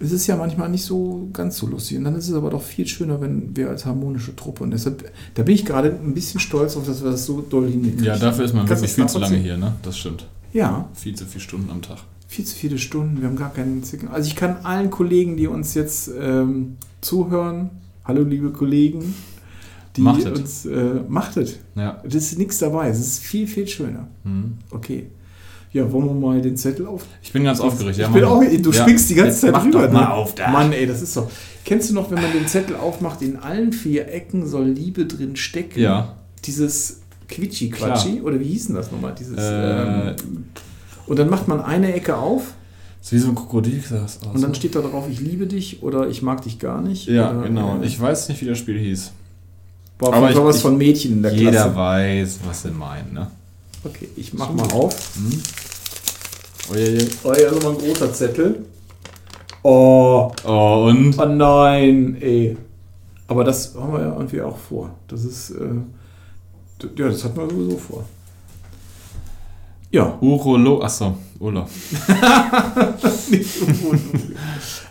es 0.01 0.11
ist 0.11 0.27
ja 0.27 0.35
manchmal 0.35 0.69
nicht 0.69 0.85
so 0.85 1.29
ganz 1.33 1.57
so 1.57 1.69
lustig 1.69 1.99
und 1.99 2.05
dann 2.05 2.17
ist 2.17 2.29
es 2.29 2.35
aber 2.35 2.51
doch 2.51 2.63
viel 2.63 2.89
schöner, 2.89 3.21
wenn 3.21 3.57
wir 3.57 3.69
als 3.69 3.87
harmonische 3.87 4.35
Truppe 4.35 4.65
und 4.65 4.73
deshalb, 4.73 5.13
da 5.35 5.45
bin 5.45 5.55
ich 5.55 5.65
gerade 5.65 5.91
ein 5.91 6.15
bisschen 6.15 6.41
stolz 6.41 6.77
auf, 6.77 6.87
dass 6.87 7.05
wir 7.05 7.13
das 7.13 7.25
so 7.25 7.41
doll 7.41 7.71
hingekriegt 7.71 8.03
ja, 8.03 8.19
dafür 8.19 8.45
ist 8.45 8.55
man 8.55 8.67
Kannst 8.67 8.83
wirklich 8.83 8.97
viel 8.97 9.07
zu 9.07 9.19
lange 9.21 9.37
hier, 9.37 9.57
ne? 9.57 9.75
Das 9.83 9.97
stimmt. 9.97 10.27
Ja, 10.53 10.89
Viel 10.95 11.15
zu 11.15 11.25
viele 11.25 11.41
Stunden 11.41 11.71
am 11.71 11.81
Tag. 11.81 11.99
Viel 12.33 12.45
zu 12.47 12.57
viele 12.57 12.79
Stunden, 12.79 13.21
wir 13.21 13.29
haben 13.29 13.37
gar 13.37 13.53
keinen 13.53 13.83
Zicken. 13.85 14.09
Also 14.09 14.27
ich 14.29 14.37
kann 14.37 14.57
allen 14.65 14.91
Kollegen, 14.91 15.37
die 15.37 15.47
uns 15.47 15.75
jetzt 15.75 16.11
ähm, 16.19 16.77
zuhören, 17.03 17.69
hallo 18.05 18.23
liebe 18.23 18.51
Kollegen, 18.51 19.15
die 19.97 20.01
Machtet. 20.01 20.39
uns 20.39 20.65
äh, 20.65 21.01
machtet. 21.09 21.59
Ja. 21.75 22.01
Das 22.05 22.15
ist 22.15 22.39
nichts 22.39 22.59
dabei, 22.59 22.89
es 22.89 22.99
ist 23.01 23.19
viel, 23.23 23.47
viel 23.47 23.69
schöner. 23.69 24.09
Mhm. 24.25 24.55
Okay. 24.71 25.09
Ja, 25.75 25.91
wollen 25.93 26.07
wir 26.07 26.15
mal 26.15 26.41
den 26.41 26.57
Zettel 26.57 26.87
auf? 26.87 27.05
Ich 27.23 27.33
bin 27.33 27.45
ganz 27.45 27.61
aufgeregt. 27.61 27.99
Ja, 27.99 28.07
ich 28.09 28.13
bin 28.13 28.25
auch, 28.25 28.41
du 28.43 28.71
Ja. 28.71 28.83
springst 28.83 29.11
die 29.11 29.15
ganze 29.15 29.41
Zeit 29.41 29.53
mach 29.53 29.65
rüber. 29.65 29.87
Doch 29.87 29.93
mal 29.93 30.01
ne? 30.01 30.11
auf 30.13 30.35
da. 30.35 30.51
Mann, 30.51 30.73
ey, 30.73 30.87
das 30.87 31.01
ist 31.03 31.17
doch. 31.17 31.31
Kennst 31.65 31.91
du 31.91 31.95
noch, 31.95 32.11
wenn 32.11 32.21
man 32.21 32.33
den 32.33 32.47
Zettel 32.47 32.77
aufmacht, 32.77 33.21
in 33.23 33.37
allen 33.37 33.73
vier 33.73 34.09
Ecken 34.09 34.47
soll 34.47 34.69
Liebe 34.69 35.07
drin 35.07 35.37
stecken? 35.37 35.81
Ja. 35.81 36.17
Dieses 36.45 37.01
Quitschi-Quatschi? 37.29 38.21
Oder 38.23 38.39
wie 38.41 38.45
hieß 38.45 38.67
denn 38.69 38.77
das 38.77 38.91
nochmal? 38.91 39.15
Dieses, 39.19 39.37
Äh, 39.39 40.11
ähm, 40.11 40.45
und 41.07 41.19
dann 41.19 41.29
macht 41.31 41.49
man 41.49 41.61
eine 41.61 41.93
Ecke 41.95 42.17
auf 42.17 42.55
ist 43.03 43.11
wie 43.13 43.19
so 43.19 43.31
ein 43.31 43.35
Krokodil 43.35 43.81
sah 43.83 43.99
das 44.01 44.23
aus. 44.23 44.33
Und 44.35 44.43
dann 44.43 44.55
steht 44.55 44.77
da 44.77 44.81
drauf, 44.81 45.07
ich 45.11 45.19
liebe 45.19 45.49
dich 45.49 45.83
oder 45.83 46.07
ich 46.09 46.23
mag 46.23 46.43
dich 46.43 46.61
gar 46.61 46.81
nicht. 46.81 47.09
ja, 47.09 47.33
oder, 47.33 47.43
genau. 47.49 47.81
äh, 47.83 47.87
Ich 47.87 48.01
weiß 48.01 48.29
nicht, 48.29 48.41
wie 48.41 48.47
das 48.47 48.59
Spiel 48.59 48.79
hieß. 48.79 49.11
war 49.99 50.11
auf 50.11 50.15
aber 50.15 50.31
ich- 50.31 50.37
was 50.37 50.57
ich- 50.57 50.63
von 50.63 50.79
Mädchen 50.79 51.13
in 51.15 51.23
der 51.25 51.33
Jeder 51.35 51.51
Klasse. 51.51 51.75
weiß, 51.77 52.39
was 52.47 52.63
sie 52.63 52.71
meinen, 52.71 53.13
ne? 53.13 53.29
Okay, 53.83 54.09
ich 54.15 54.33
mach 54.35 54.47
So. 54.51 54.53
mal 54.55 54.71
auf. 54.73 55.17
Hm? 55.17 55.43
Oh, 56.71 56.75
ja, 56.77 56.81
ja. 56.85 57.03
Oh, 57.25 57.33
ist 57.33 57.53
nochmal 57.53 57.73
ein 57.73 57.79
großer 57.79 58.13
Zettel. 58.13 58.65
Oh, 59.65 60.31
oh, 60.45 60.87
und? 60.89 61.19
oh 61.19 61.25
nein, 61.25 62.17
ey. 62.21 62.57
Aber 63.27 63.43
das 63.45 63.75
haben 63.75 63.93
wir 63.93 64.01
ja 64.01 64.13
irgendwie 64.13 64.43
auch 64.43 64.57
vor. 64.59 64.91
Das 65.09 65.25
ist, 65.25 65.51
äh, 65.51 65.65
ja, 66.97 67.09
das 67.09 67.25
hatten 67.25 67.37
wir 67.37 67.49
sowieso 67.51 67.77
vor. 67.79 68.05
Ja, 69.93 70.17
Urolog. 70.23 70.83
Achso, 70.83 71.15
Urlaub. 71.39 71.69
nicht 73.31 73.63
Urologe. 73.63 73.99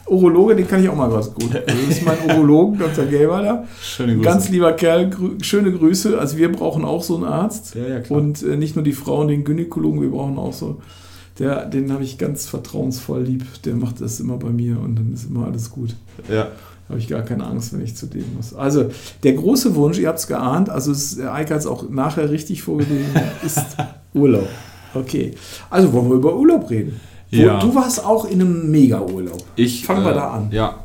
Urologe, 0.08 0.56
den 0.56 0.68
kann 0.68 0.84
ich 0.84 0.90
auch 0.90 0.96
mal 0.96 1.12
was 1.12 1.34
gut. 1.34 1.56
Das 1.56 1.76
ist 1.90 2.06
mein 2.06 2.18
Urologen, 2.30 2.78
Dr. 2.78 3.06
Gelberler. 3.06 3.66
Schöne 3.82 4.12
Ein 4.12 4.18
Grüße. 4.18 4.30
Ganz 4.30 4.50
lieber 4.50 4.74
Kerl, 4.74 5.10
grü 5.10 5.38
schöne 5.42 5.72
Grüße. 5.72 6.20
Also 6.20 6.38
wir 6.38 6.52
brauchen 6.52 6.86
auch 6.86 7.02
so 7.02 7.16
einen 7.16 7.24
Arzt. 7.24 7.74
ja, 7.74 7.88
ja, 7.88 8.00
klar. 8.00 8.20
Und 8.20 8.44
äh, 8.44 8.58
nicht 8.58 8.76
nur 8.76 8.84
die 8.84 8.94
Frauen, 8.94 9.28
den 9.28 9.44
Gynäkologen, 9.44 10.02
wir 10.02 10.10
brauchen 10.10 10.38
auch 10.38 10.54
so. 10.54 10.82
Der, 11.40 11.66
den 11.66 11.92
habe 11.92 12.04
ich 12.04 12.20
ganz 12.20 12.46
vertrauensvoll 12.48 13.24
lieb. 13.24 13.46
Der 13.64 13.74
macht 13.74 14.02
das 14.02 14.20
immer 14.20 14.38
bei 14.38 14.50
mir 14.50 14.80
und 14.80 14.98
dann 14.98 15.14
ist 15.14 15.28
immer 15.30 15.48
alles 15.48 15.72
gut. 15.72 15.96
ja. 16.30 16.48
Habe 16.90 17.00
ich 17.00 17.08
gar 17.08 17.22
keine 17.22 17.46
Angst, 17.46 17.72
wenn 17.72 17.82
ich 17.82 17.96
zu 17.96 18.06
dem 18.06 18.26
muss. 18.36 18.54
Also, 18.54 18.90
der 19.24 19.32
große 19.34 19.76
Wunsch, 19.76 19.98
ihr 19.98 20.10
habt 20.10 20.20
es 20.20 20.28
geahnt, 20.28 20.70
also 20.70 20.94
der 21.16 21.34
Eike 21.34 21.54
hat 21.54 21.62
es 21.62 21.66
auch 21.66 21.90
nachher 21.90 22.30
richtig 22.30 22.64
vorgelesen, 22.64 23.06
ist 23.46 23.78
Urlaub. 24.14 24.50
Okay. 24.94 25.34
Also 25.70 25.92
wollen 25.94 26.10
wir 26.10 26.16
über 26.16 26.36
Urlaub 26.36 26.70
reden. 26.70 27.00
Ja. 27.30 27.60
Du 27.60 27.74
warst 27.74 28.04
auch 28.04 28.26
in 28.26 28.42
einem 28.42 28.70
Mega-Urlaub. 28.70 29.42
Ich, 29.56 29.86
Fangen 29.86 30.04
wir 30.04 30.12
äh, 30.12 30.16
da 30.16 30.32
an. 30.32 30.50
Ja. 30.52 30.76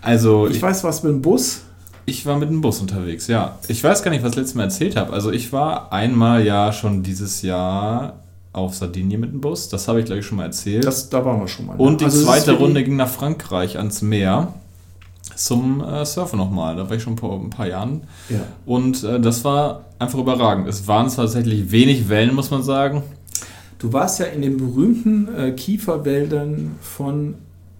Also, 0.00 0.48
Ich 0.48 0.56
ich, 0.56 0.62
weiß 0.62 0.82
was 0.84 1.02
mit 1.04 1.12
dem 1.12 1.22
Bus. 1.22 1.62
ich 2.06 2.26
war 2.26 2.36
mit 2.36 2.50
dem 2.50 2.60
Bus 2.60 2.80
unterwegs, 2.80 3.28
ja. 3.28 3.56
Ich 3.68 3.82
weiß 3.84 4.02
gar 4.02 4.10
nicht, 4.10 4.24
was 4.24 4.30
ich 4.32 4.36
letztes 4.38 4.54
Mal 4.56 4.64
erzählt 4.64 4.96
habe. 4.96 5.12
Also, 5.12 5.30
ich 5.30 5.52
war 5.52 5.92
einmal 5.92 6.44
ja 6.44 6.72
schon 6.72 7.02
dieses 7.04 7.42
Jahr 7.42 8.14
auf 8.52 8.74
Sardinien 8.74 9.20
mit 9.20 9.32
dem 9.32 9.40
Bus. 9.40 9.68
Das 9.68 9.86
habe 9.88 10.00
ich, 10.00 10.06
glaube 10.06 10.18
ich, 10.20 10.26
schon 10.26 10.38
mal 10.38 10.44
erzählt. 10.46 10.84
Das, 10.84 11.08
da 11.08 11.24
waren 11.24 11.40
wir 11.40 11.48
schon 11.48 11.66
mal. 11.66 11.76
Und 11.76 12.00
die 12.00 12.04
Also 12.06 12.24
zweite 12.24 12.52
Runde 12.54 12.82
ging 12.82 12.96
nach 12.96 13.08
Frankreich 13.08 13.78
ans 13.78 14.02
Meer 14.02 14.52
zum 15.36 15.82
äh, 15.82 16.04
Surfen 16.04 16.38
nochmal. 16.38 16.76
Da 16.76 16.88
war 16.88 16.96
ich 16.96 17.02
schon 17.02 17.16
vor 17.16 17.38
ein 17.40 17.50
paar 17.50 17.66
Jahren. 17.68 18.02
Ja. 18.28 18.40
Und 18.66 19.02
äh, 19.04 19.20
das 19.20 19.44
war 19.44 19.84
einfach 19.98 20.18
überragend. 20.18 20.68
Es 20.68 20.86
waren 20.88 21.08
zwar 21.08 21.24
tatsächlich 21.26 21.70
wenig 21.70 22.08
Wellen, 22.08 22.34
muss 22.34 22.50
man 22.50 22.62
sagen. 22.62 23.02
Du 23.78 23.92
warst 23.92 24.20
ja 24.20 24.26
in 24.26 24.42
den 24.42 24.56
berühmten 24.58 25.28
äh, 25.34 25.52
Kieferwäldern 25.52 26.76
von 26.80 27.34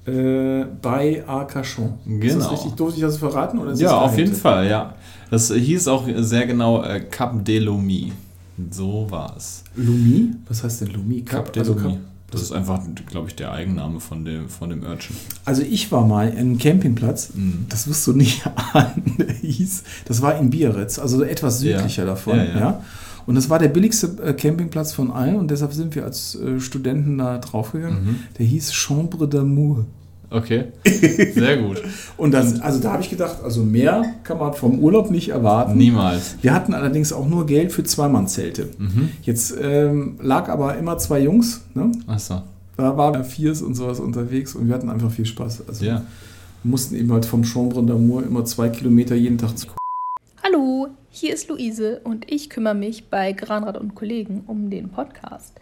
äh, 0.06 0.64
bei 0.82 1.22
Arcachon. 1.26 1.94
Ist 2.20 2.34
das 2.36 2.44
Genau. 2.44 2.48
richtig? 2.50 2.72
Durfte 2.72 2.96
ich 2.96 3.02
das 3.02 3.18
verraten? 3.18 3.58
Oder 3.58 3.72
Ja, 3.74 4.00
auf 4.00 4.16
jeden? 4.18 4.34
Fall, 4.34 4.68
ja. 4.68 4.94
Das 5.30 5.52
hieß 5.52 5.88
auch 5.88 6.04
sehr 6.16 6.46
genau 6.46 6.82
äh, 6.82 7.00
Cap 7.00 7.44
de 7.44 7.58
Lumi. 7.60 8.12
So 8.70 9.06
war 9.08 9.34
es. 9.36 9.62
Lumi? 9.76 10.30
Was 10.48 10.62
heißt 10.64 10.82
denn 10.82 10.88
Lumi? 10.88 11.22
Cap 11.22 11.52
de 11.52 11.60
also 11.60 11.74
Lumi. 11.74 11.92
Cap- 11.94 12.00
Das 12.32 12.42
ist 12.42 12.50
einfach, 12.52 12.80
glaube 13.06 13.28
ich, 13.28 13.36
der 13.36 13.52
Eigenname 13.52 14.00
von 14.00 14.24
dem, 14.24 14.48
von 14.48 14.70
dem 14.70 14.82
Urchin. 14.82 15.14
Also 15.44 15.62
ich 15.62 15.92
war 15.92 16.06
mal 16.06 16.28
in 16.30 16.38
einem 16.38 16.58
Campingplatz, 16.58 17.30
Mhm. 17.34 17.66
das 17.68 17.86
wirst 17.86 18.06
du 18.06 18.12
nicht 18.14 18.42
ahnen, 18.72 19.14
der 19.18 19.32
hieß, 19.34 19.84
das 20.06 20.20
war 20.22 20.36
in 20.38 20.50
Biarritz, 20.50 20.98
also 20.98 21.22
etwas 21.22 21.60
südlicher 21.60 22.02
Ja. 22.02 22.08
davon. 22.08 22.36
Ja, 22.38 22.44
Ja, 22.44 22.58
ja. 22.58 22.84
Und 23.24 23.36
das 23.36 23.48
war 23.48 23.60
der 23.60 23.68
billigste 23.68 24.08
äh, 24.24 24.32
Campingplatz 24.32 24.92
von 24.92 25.12
allen 25.12 25.36
und 25.36 25.48
deshalb 25.50 25.72
sind 25.72 25.94
wir 25.94 26.04
als 26.04 26.34
äh, 26.34 26.58
Studenten 26.58 27.18
da 27.18 27.38
draufgegangen. 27.38 28.04
Mhm. 28.04 28.16
Der 28.38 28.46
hieß 28.46 28.72
Chambre 28.72 29.26
d'Amour. 29.26 29.84
Okay. 30.32 30.64
Sehr 30.86 31.58
gut. 31.58 31.82
Und 32.16 32.32
das, 32.32 32.60
also 32.60 32.80
da 32.80 32.92
habe 32.92 33.02
ich 33.02 33.10
gedacht, 33.10 33.38
also 33.44 33.62
mehr 33.62 34.02
kann 34.24 34.38
man 34.38 34.54
vom 34.54 34.78
Urlaub 34.78 35.10
nicht 35.10 35.28
erwarten. 35.28 35.76
Niemals. 35.76 36.36
Wir 36.40 36.54
hatten 36.54 36.72
allerdings 36.74 37.12
auch 37.12 37.28
nur 37.28 37.46
Geld 37.46 37.70
für 37.72 37.84
Zweimannzelte. 37.84 38.70
Mhm. 38.78 39.10
Jetzt 39.22 39.54
ähm, 39.60 40.16
lag 40.20 40.48
aber 40.48 40.76
immer 40.78 40.96
zwei 40.98 41.20
Jungs, 41.20 41.62
ne? 41.74 41.92
Achso. 42.06 42.42
da 42.76 42.96
waren 42.96 43.24
Viers 43.24 43.60
und 43.62 43.74
sowas 43.74 44.00
unterwegs 44.00 44.54
und 44.54 44.68
wir 44.68 44.74
hatten 44.74 44.88
einfach 44.88 45.10
viel 45.10 45.26
Spaß. 45.26 45.64
Also 45.68 45.84
Ja. 45.84 46.02
mussten 46.64 46.94
eben 46.94 47.12
halt 47.12 47.26
vom 47.26 47.44
Chambre 47.44 47.80
d'Amour 47.80 48.26
immer 48.26 48.44
zwei 48.44 48.68
Kilometer 48.68 49.14
jeden 49.14 49.38
Tag 49.38 49.56
zu 49.58 49.66
Hallo, 50.42 50.88
hier 51.10 51.34
ist 51.34 51.48
Luise 51.48 52.00
und 52.04 52.30
ich 52.32 52.48
kümmere 52.50 52.74
mich 52.74 53.04
bei 53.10 53.32
Granrad 53.32 53.76
und 53.78 53.94
Kollegen 53.94 54.44
um 54.46 54.70
den 54.70 54.88
Podcast. 54.88 55.52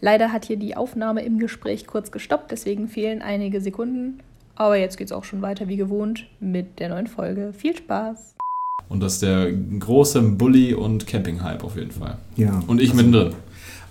Leider 0.00 0.32
hat 0.32 0.44
hier 0.44 0.56
die 0.56 0.76
Aufnahme 0.76 1.22
im 1.22 1.38
Gespräch 1.38 1.86
kurz 1.86 2.12
gestoppt, 2.12 2.52
deswegen 2.52 2.88
fehlen 2.88 3.20
einige 3.20 3.60
Sekunden. 3.60 4.20
Aber 4.54 4.76
jetzt 4.76 4.96
geht's 4.96 5.12
auch 5.12 5.24
schon 5.24 5.42
weiter 5.42 5.66
wie 5.68 5.76
gewohnt 5.76 6.26
mit 6.38 6.78
der 6.78 6.90
neuen 6.90 7.08
Folge. 7.08 7.52
Viel 7.52 7.76
Spaß! 7.76 8.36
Und 8.88 9.00
das 9.00 9.14
ist 9.14 9.22
der 9.22 9.52
große 9.52 10.22
Bully- 10.22 10.74
und 10.74 11.06
Camping-Hype 11.06 11.62
auf 11.64 11.76
jeden 11.76 11.90
Fall. 11.90 12.16
Ja. 12.36 12.62
Und 12.66 12.80
ich 12.80 12.90
also, 12.90 13.02
mittendrin. 13.02 13.34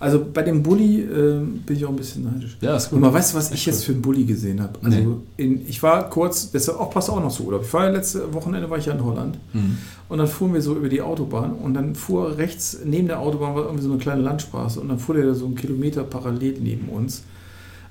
Also 0.00 0.24
bei 0.32 0.42
dem 0.42 0.62
Bulli 0.62 1.00
äh, 1.02 1.40
bin 1.66 1.76
ich 1.76 1.84
auch 1.84 1.88
ein 1.90 1.96
bisschen 1.96 2.22
neidisch. 2.24 2.56
Ja, 2.60 2.76
ist 2.76 2.92
Und 2.92 3.00
mal 3.00 3.12
weißt 3.12 3.32
du, 3.32 3.38
was 3.38 3.50
ich 3.50 3.66
jetzt 3.66 3.78
gut. 3.78 3.84
für 3.86 3.92
einen 3.92 4.02
Bulli 4.02 4.24
gesehen 4.24 4.60
habe? 4.62 4.78
Also 4.82 4.96
Nee. 4.98 5.44
in, 5.44 5.68
ich 5.68 5.82
war 5.82 6.08
kurz, 6.08 6.52
deshalb 6.52 6.78
auch 6.78 6.90
passt 6.90 7.10
auch 7.10 7.20
noch 7.20 7.32
zu 7.32 7.44
Urlaub. 7.46 7.62
Ich 7.64 7.72
war 7.72 7.84
ja 7.86 7.90
letzte 7.90 8.32
Wochenende 8.32 8.70
war 8.70 8.78
ich 8.78 8.86
ja 8.86 8.92
in 8.92 9.04
Holland 9.04 9.38
Mhm. 9.54 9.78
und 10.08 10.18
dann 10.18 10.28
fuhren 10.28 10.54
wir 10.54 10.62
so 10.62 10.76
über 10.76 10.88
die 10.88 11.02
Autobahn 11.02 11.52
und 11.52 11.74
dann 11.74 11.96
fuhr 11.96 12.36
rechts 12.38 12.78
neben 12.84 13.08
der 13.08 13.18
Autobahn 13.18 13.56
war 13.56 13.64
irgendwie 13.64 13.82
so 13.82 13.90
eine 13.90 13.98
kleine 13.98 14.22
Landstraße 14.22 14.80
und 14.80 14.88
dann 14.88 15.00
fuhr 15.00 15.16
der 15.16 15.26
da 15.26 15.34
so 15.34 15.46
einen 15.46 15.56
Kilometer 15.56 16.04
parallel 16.04 16.58
neben 16.60 16.88
uns 16.90 17.22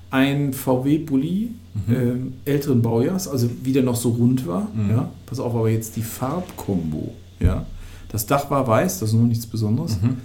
ein 0.09 0.53
VW 0.53 0.99
Bulli 0.99 1.51
Mhm. 1.87 1.93
ähm, 1.95 2.33
älteren 2.45 2.81
Baujahrs, 2.81 3.27
also 3.27 3.49
wie 3.63 3.71
der 3.73 3.83
noch 3.83 3.95
so 3.97 4.09
rund 4.09 4.47
war. 4.47 4.67
Mhm. 4.73 4.89
Ja, 4.89 5.11
pass 5.27 5.39
auf, 5.39 5.53
aber 5.53 5.69
jetzt 5.69 5.95
die 5.97 6.01
Farbkombo. 6.01 7.13
Ja, 7.39 7.65
das 8.09 8.25
Dach 8.25 8.49
war 8.49 8.65
weiß, 8.65 8.99
das 8.99 9.09
ist 9.09 9.15
noch 9.15 9.27
nichts 9.27 9.45
Besonderes. 9.45 10.01
Mhm. 10.01 10.17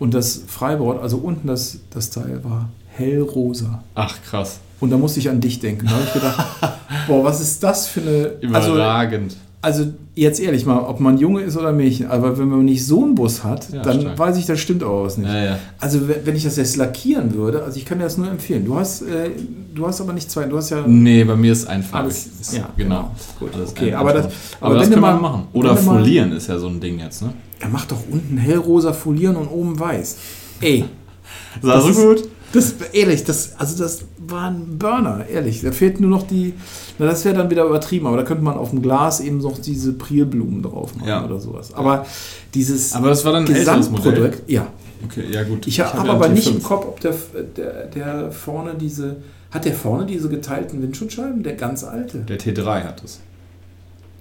Und 0.00 0.14
das 0.14 0.42
Freibord, 0.48 1.00
also 1.02 1.18
unten 1.18 1.46
das, 1.46 1.78
das 1.90 2.10
Teil 2.10 2.40
war 2.42 2.68
hellrosa. 2.88 3.84
Ach, 3.94 4.16
krass. 4.28 4.58
Und 4.80 4.90
da 4.90 4.96
musste 4.96 5.20
ich 5.20 5.28
an 5.28 5.40
dich 5.40 5.60
denken. 5.60 5.86
Da 5.86 5.92
habe 5.92 6.02
ich 6.06 6.12
gedacht, 6.14 6.46
boah, 7.06 7.22
was 7.24 7.40
ist 7.40 7.62
das 7.62 7.86
für 7.86 8.00
eine. 8.00 8.54
Also, 8.54 8.74
Überragend. 8.74 9.36
also 9.60 9.84
jetzt 10.14 10.40
ehrlich 10.40 10.64
mal, 10.64 10.78
ob 10.80 11.00
man 11.00 11.18
Junge 11.18 11.42
ist 11.42 11.56
oder 11.58 11.72
Mädchen, 11.72 12.06
aber 12.10 12.38
wenn 12.38 12.48
man 12.48 12.64
nicht 12.64 12.84
so 12.86 13.02
einen 13.04 13.14
Bus 13.14 13.44
hat, 13.44 13.70
Ja, 13.72 13.82
dann 13.82 14.00
stark. 14.00 14.18
weiß 14.18 14.36
ich, 14.38 14.46
das 14.46 14.58
stimmt 14.58 14.82
auch 14.82 15.04
was 15.04 15.18
nicht. 15.18 15.28
ja, 15.28 15.44
ja. 15.44 15.58
Also 15.78 16.00
wenn 16.24 16.34
ich 16.34 16.44
das 16.44 16.56
jetzt 16.56 16.76
lackieren 16.76 17.34
würde, 17.34 17.62
also 17.62 17.76
ich 17.76 17.84
kann 17.84 17.98
dir 17.98 18.04
das 18.04 18.16
nur 18.16 18.28
empfehlen. 18.30 18.64
Du 18.64 18.76
hast, 18.76 19.02
äh, 19.02 19.30
du 19.74 19.86
hast 19.86 20.00
aber 20.00 20.14
nicht 20.14 20.30
zwei, 20.30 20.44
du 20.44 20.56
hast 20.56 20.70
ja 20.70 20.82
Nee, 20.86 21.24
bei 21.24 21.36
mir 21.36 21.52
ist 21.52 21.66
einfarbig. 21.66 22.04
alles. 22.04 22.26
Ist, 22.40 22.56
Ja, 22.56 22.68
genau. 22.76 23.10
Gut, 23.38 23.50
Alles 23.54 23.70
okay, 23.72 23.92
aber 23.92 24.14
das, 24.14 24.24
einfach. 24.26 24.38
aber 24.62 24.66
aber 24.70 24.78
das 24.80 24.88
können 24.90 25.02
wir 25.02 25.14
machen. 25.14 25.42
Oder 25.52 25.74
du 25.74 25.82
mal- 25.82 25.98
folieren 25.98 26.32
ist 26.32 26.48
ja 26.48 26.58
so 26.58 26.68
ein 26.68 26.80
Ding 26.80 26.98
jetzt, 26.98 27.20
ne? 27.22 27.32
Er 27.60 27.68
macht 27.68 27.92
doch 27.92 28.02
unten 28.10 28.36
hellrosa 28.36 28.92
folieren 28.92 29.36
und 29.36 29.48
oben 29.48 29.78
weiß. 29.78 30.16
Ey, 30.60 30.84
Sah 31.62 31.74
Das 31.74 31.84
so 31.84 31.92
gut. 32.08 32.28
Das, 32.52 32.74
ehrlich, 32.92 33.22
das, 33.22 33.52
also 33.58 33.78
das 33.80 34.02
war 34.18 34.50
ein 34.50 34.76
Burner, 34.76 35.24
ehrlich. 35.28 35.60
Da 35.62 35.70
fehlt 35.70 36.00
nur 36.00 36.10
noch 36.10 36.26
die, 36.26 36.54
na 36.98 37.06
das 37.06 37.24
wäre 37.24 37.36
dann 37.36 37.48
wieder 37.48 37.64
übertrieben, 37.64 38.08
aber 38.08 38.16
da 38.16 38.22
könnte 38.24 38.42
man 38.42 38.56
auf 38.56 38.70
dem 38.70 38.82
Glas 38.82 39.20
eben 39.20 39.38
noch 39.38 39.58
diese 39.60 39.92
Prilblumen 39.92 40.60
drauf 40.62 40.96
machen 40.96 41.08
Ja. 41.08 41.24
oder 41.24 41.38
sowas. 41.38 41.72
Aber 41.74 42.04
dieses 42.52 42.92
Aber 42.92 43.10
das 43.10 43.24
war 43.24 43.32
dann 43.34 43.46
ein. 43.46 43.54
Gesamtprodukt, 43.54 44.42
ja. 44.48 44.66
Okay, 45.04 45.26
ja 45.30 45.44
gut. 45.44 45.66
Ich, 45.68 45.78
habe 45.80 45.96
hab 45.96 46.06
ja 46.06 46.12
aber 46.12 46.28
nicht 46.28 46.48
T5. 46.48 46.54
im 46.56 46.62
Kopf, 46.64 46.86
ob 46.86 47.00
der, 47.00 47.14
der, 47.56 47.86
der 47.86 48.32
vorne 48.32 48.74
diese, 48.74 49.18
hat 49.52 49.64
der 49.64 49.74
vorne 49.74 50.04
diese 50.06 50.28
geteilten 50.28 50.82
Windschutzscheiben? 50.82 51.44
Der 51.44 51.54
ganz 51.54 51.84
alte? 51.84 52.18
Der 52.18 52.38
T3 52.40 52.82
hat 52.82 53.04
es. 53.04 53.20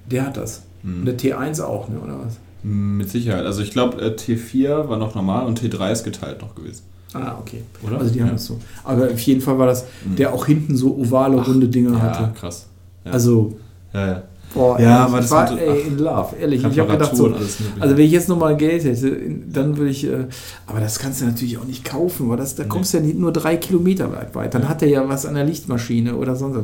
Der 0.05 0.27
hat 0.27 0.37
das. 0.37 0.61
Mhm. 0.83 0.99
Und 0.99 1.05
der 1.07 1.17
T1 1.17 1.61
auch, 1.63 1.89
ne, 1.89 1.99
oder 1.99 2.19
was? 2.25 2.37
Mit 2.63 3.09
Sicherheit. 3.09 3.45
Also 3.45 3.61
ich 3.61 3.71
glaube, 3.71 3.97
T4 4.03 4.89
war 4.89 4.97
noch 4.97 5.15
normal 5.15 5.45
und 5.45 5.61
T3 5.61 5.91
ist 5.91 6.03
geteilt 6.03 6.41
noch 6.41 6.55
gewesen. 6.55 6.83
Ah, 7.13 7.37
okay. 7.39 7.63
Oder? 7.81 7.99
Also 7.99 8.11
die 8.13 8.19
haben 8.21 8.27
Ja. 8.27 8.33
das 8.33 8.45
so. 8.45 8.59
Aber 8.83 9.05
auf 9.09 9.19
jeden 9.21 9.41
Fall 9.41 9.57
war 9.57 9.65
das, 9.65 9.85
Mhm. 10.05 10.15
der 10.17 10.33
auch 10.33 10.45
hinten 10.45 10.75
so 10.75 10.95
ovale, 10.97 11.37
runde 11.37 11.67
Dinge 11.69 11.91
Ja, 11.93 11.99
hatte. 12.01 12.31
krass. 12.39 12.67
Ja. 13.05 13.11
Also, 13.11 13.57
ja, 13.93 14.07
ja. 14.07 14.23
Boah, 14.53 14.79
Ja, 14.79 14.85
ehrlich, 14.85 14.99
aber 15.01 15.15
ich 15.17 15.21
das 15.25 15.31
war 15.31 15.51
mit- 15.53 15.61
ey, 15.61 15.81
in 15.81 15.97
love, 15.99 16.35
ehrlich. 16.39 16.63
Ich 16.65 16.79
habe 16.79 16.91
gedacht 16.91 17.15
so, 17.15 17.33
also 17.79 17.97
wenn 17.97 18.05
ich 18.05 18.11
jetzt 18.11 18.29
nochmal 18.29 18.57
Geld 18.57 18.83
hätte, 18.83 19.17
dann 19.51 19.77
würde 19.77 19.91
ich, 19.91 20.03
äh, 20.05 20.25
aber 20.67 20.79
das 20.79 20.99
kannst 20.99 21.21
du 21.21 21.25
natürlich 21.25 21.57
auch 21.57 21.65
nicht 21.65 21.83
kaufen, 21.85 22.29
weil 22.29 22.37
das, 22.37 22.55
da 22.55 22.63
Nee. 22.63 22.69
kommst 22.69 22.93
du 22.93 22.97
ja 22.97 23.03
nicht 23.03 23.17
nur 23.19 23.31
drei 23.31 23.57
Kilometer 23.57 24.11
weit 24.11 24.33
weit. 24.35 24.53
Dann 24.53 24.67
hat 24.67 24.81
er 24.81 24.87
ja 24.89 25.07
was 25.07 25.25
an 25.25 25.35
der 25.35 25.43
Lichtmaschine 25.45 26.15
oder 26.15 26.35
sonst 26.35 26.55
was. 26.55 26.63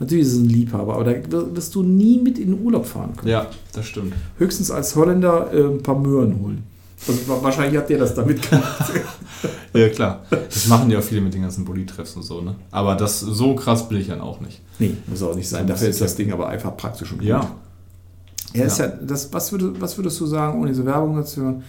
Natürlich 0.00 0.26
ist 0.26 0.32
es 0.34 0.38
ein 0.40 0.48
Liebhaber, 0.48 0.94
aber 0.94 1.04
da 1.04 1.10
wir- 1.12 1.56
wirst 1.56 1.74
du 1.74 1.82
nie 1.82 2.18
mit 2.18 2.38
in 2.38 2.52
den 2.52 2.64
Urlaub 2.64 2.86
fahren 2.86 3.14
können. 3.16 3.30
ja, 3.32 3.46
das 3.72 3.86
stimmt. 3.86 4.12
Höchstens 4.38 4.70
als 4.70 4.94
Holländer 4.96 5.52
äh, 5.52 5.62
ein 5.64 5.82
paar 5.82 5.98
Möhren 5.98 6.38
holen. 6.42 6.62
Also, 7.06 7.28
wa- 7.28 7.38
wahrscheinlich 7.42 7.78
hat 7.78 7.88
der 7.88 7.98
das 7.98 8.14
damit 8.14 8.48
gemacht. 8.48 8.92
Ja, 9.74 9.88
klar. 9.90 10.22
Das 10.30 10.68
machen 10.68 10.88
ja 10.90 11.00
auch 11.00 11.02
viele 11.02 11.20
mit 11.20 11.34
den 11.34 11.42
ganzen 11.42 11.64
Bulli-Treffs 11.66 12.14
und 12.16 12.22
so, 12.22 12.40
ne? 12.40 12.54
Aber 12.70 12.94
das 12.94 13.20
so 13.20 13.54
krass 13.56 13.88
bin 13.88 13.98
ich 13.98 14.06
dann 14.06 14.20
auch 14.20 14.40
nicht. 14.40 14.60
nee, 14.78 14.94
muss 15.08 15.22
auch 15.22 15.34
nicht 15.34 15.48
sein. 15.48 15.66
Dafür 15.66 15.88
ist 15.88 16.00
das 16.00 16.14
Ding 16.14 16.32
aber 16.32 16.48
einfach 16.48 16.74
praktisch 16.76 17.10
und 17.12 17.18
gut. 17.18 17.26
Ja. 17.26 17.50
Er 18.54 18.66
ist 18.66 18.78
Ja. 18.78 18.86
ja, 18.86 18.92
das, 19.02 19.32
was, 19.32 19.50
würdest, 19.52 19.80
was 19.80 19.98
würdest 19.98 20.18
du 20.20 20.26
sagen, 20.26 20.58
ohne 20.60 20.68
diese 20.70 20.86
Werbung 20.86 21.16
dazu 21.16 21.42
hören, 21.42 21.62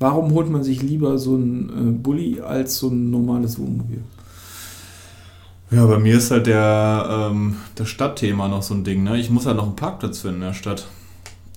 warum 0.00 0.32
holt 0.34 0.50
man 0.50 0.62
sich 0.64 0.82
lieber 0.82 1.16
so 1.16 1.36
einen 1.36 1.68
äh, 1.68 1.92
Bulli 1.92 2.40
als 2.40 2.76
so 2.78 2.88
ein 2.88 3.08
normales 3.10 3.56
Wohnmobil? 3.58 4.02
Ja, 5.70 5.86
bei 5.86 5.98
mir 5.98 6.16
ist 6.18 6.30
halt 6.30 6.46
der, 6.46 7.28
ähm, 7.30 7.56
das 7.76 7.88
Stadtthema 7.88 8.48
noch 8.48 8.62
so 8.62 8.74
ein 8.74 8.84
Ding, 8.84 9.02
ne? 9.04 9.16
Ich 9.18 9.30
muss 9.30 9.46
halt 9.46 9.56
noch 9.56 9.66
einen 9.66 9.76
Parkplatz 9.76 10.18
finden 10.20 10.36
in 10.42 10.48
der 10.48 10.54
Stadt. 10.54 10.86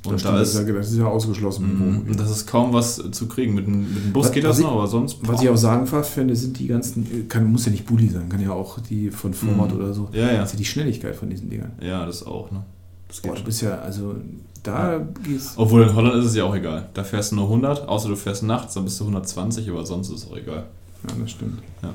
Und 0.04 0.14
das, 0.14 0.24
da 0.24 0.30
stimmt, 0.30 0.42
ist, 0.42 0.54
das, 0.56 0.62
ist 0.62 0.68
ja, 0.68 0.74
das 0.74 0.92
ist 0.92 0.98
ja 0.98 1.06
ausgeschlossen. 1.06 2.04
Und 2.08 2.20
das 2.20 2.32
ist 2.32 2.48
kaum 2.48 2.74
was 2.74 3.02
zu 3.12 3.28
kriegen. 3.28 3.54
Mit 3.54 3.68
dem, 3.68 3.82
mit 3.94 4.04
dem 4.04 4.14
Bus 4.14 4.26
Was- 4.26 4.32
geht 4.32 4.44
das 4.44 4.60
noch, 4.60 4.72
aber 4.72 4.88
sonst. 4.88 5.18
Was 5.22 5.44
ich 5.44 5.50
auch 5.50 5.56
sagenhaft 5.58 6.10
finde, 6.12 6.36
sind 6.36 6.58
die 6.58 6.68
ganzen, 6.68 7.28
kann, 7.30 7.46
muss 7.52 7.66
ja 7.66 7.72
nicht 7.72 7.86
Bulli 7.86 8.08
sein, 8.10 8.28
kann 8.28 8.42
ja 8.42 8.52
auch 8.52 8.80
die 8.80 9.12
von 9.12 9.34
Ford 9.34 9.70
Mhm. 9.72 9.78
oder 9.78 9.94
so. 9.94 10.10
Ja, 10.12 10.32
ja. 10.32 10.38
Das 10.40 10.48
ist 10.50 10.54
ja 10.54 10.58
die 10.58 10.66
Schnelligkeit 10.66 11.16
von 11.16 11.30
diesen 11.30 11.50
Dingern. 11.52 11.72
Ja, 11.82 12.06
das 12.06 12.26
auch, 12.26 12.50
ne? 12.52 12.64
Das 13.08 13.20
Boah, 13.22 13.36
du 13.36 13.44
bist 13.44 13.62
ja, 13.62 13.78
also 13.80 14.16
da 14.64 15.06
gehst 15.24 15.54
Obwohl 15.58 15.84
in 15.84 15.94
Holland 15.94 16.16
ist 16.16 16.26
es 16.30 16.36
ja 16.36 16.46
auch 16.46 16.56
egal. 16.56 16.90
Da 16.94 17.04
fährst 17.04 17.32
du 17.34 17.36
nur 17.36 17.46
100, 17.46 17.88
außer 17.88 18.08
du 18.10 18.16
fährst 18.16 18.42
nachts, 18.44 18.74
dann 18.74 18.86
bist 18.86 19.00
du 19.00 19.04
120, 19.04 19.70
aber 19.70 19.86
sonst 19.86 20.10
ist 20.10 20.24
es 20.24 20.32
auch 20.32 20.38
egal. 20.38 20.64
Ja, 21.08 21.16
das 21.20 21.32
stimmt. 21.32 21.60
Ja. 21.84 21.90
Ja, 21.90 21.94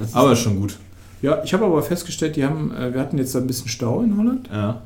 das 0.00 0.08
ist- 0.08 0.16
Aber 0.16 0.32
ist 0.32 0.38
schon 0.40 0.58
gut. 0.58 0.76
ja, 1.22 1.40
ich 1.44 1.52
habe 1.54 1.64
aber 1.66 1.82
festgestellt, 1.82 2.34
die 2.36 2.44
haben, 2.44 2.72
äh, 2.74 2.92
wir 2.94 3.00
hatten 3.00 3.18
jetzt 3.18 3.36
ein 3.36 3.46
bisschen 3.46 3.68
Stau 3.68 4.00
in 4.00 4.16
Holland. 4.16 4.48
Ja. 4.52 4.82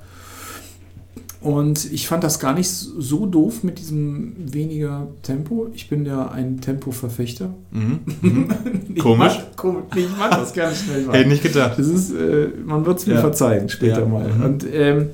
Und 1.41 1.93
ich 1.93 2.09
fand 2.09 2.25
das 2.25 2.41
gar 2.41 2.53
nicht 2.53 2.69
so 2.69 3.25
doof 3.25 3.63
mit 3.63 3.79
diesem 3.79 4.33
weniger 4.53 5.07
Tempo. 5.23 5.69
Ich 5.73 5.89
bin 5.89 6.05
ja 6.05 6.29
ein 6.31 6.61
Tempoverfechter. 6.61 7.55
Mhm. 7.71 8.01
Mhm. 8.23 8.49
Komisch. 8.99 9.37
Mag, 9.39 9.57
komisch. 9.57 9.85
Ich 9.95 10.09
mag 10.19 10.31
das 10.33 10.53
gerne 10.53 10.75
schnell 10.75 10.99
Hätte 11.03 11.07
machen. 11.11 11.29
nicht 11.29 11.43
gedacht. 11.45 11.79
Das 11.79 11.87
ist, 11.87 12.11
äh, 12.13 12.49
man 12.65 12.85
wird 12.85 12.99
es 12.99 13.07
mir 13.07 13.15
Ja. 13.15 13.21
verzeihen 13.21 13.69
später 13.69 14.01
Ja. 14.01 14.07
mal. 14.07 14.29
Mhm. 14.33 14.45
Und 14.45 14.67
ähm, 14.73 15.07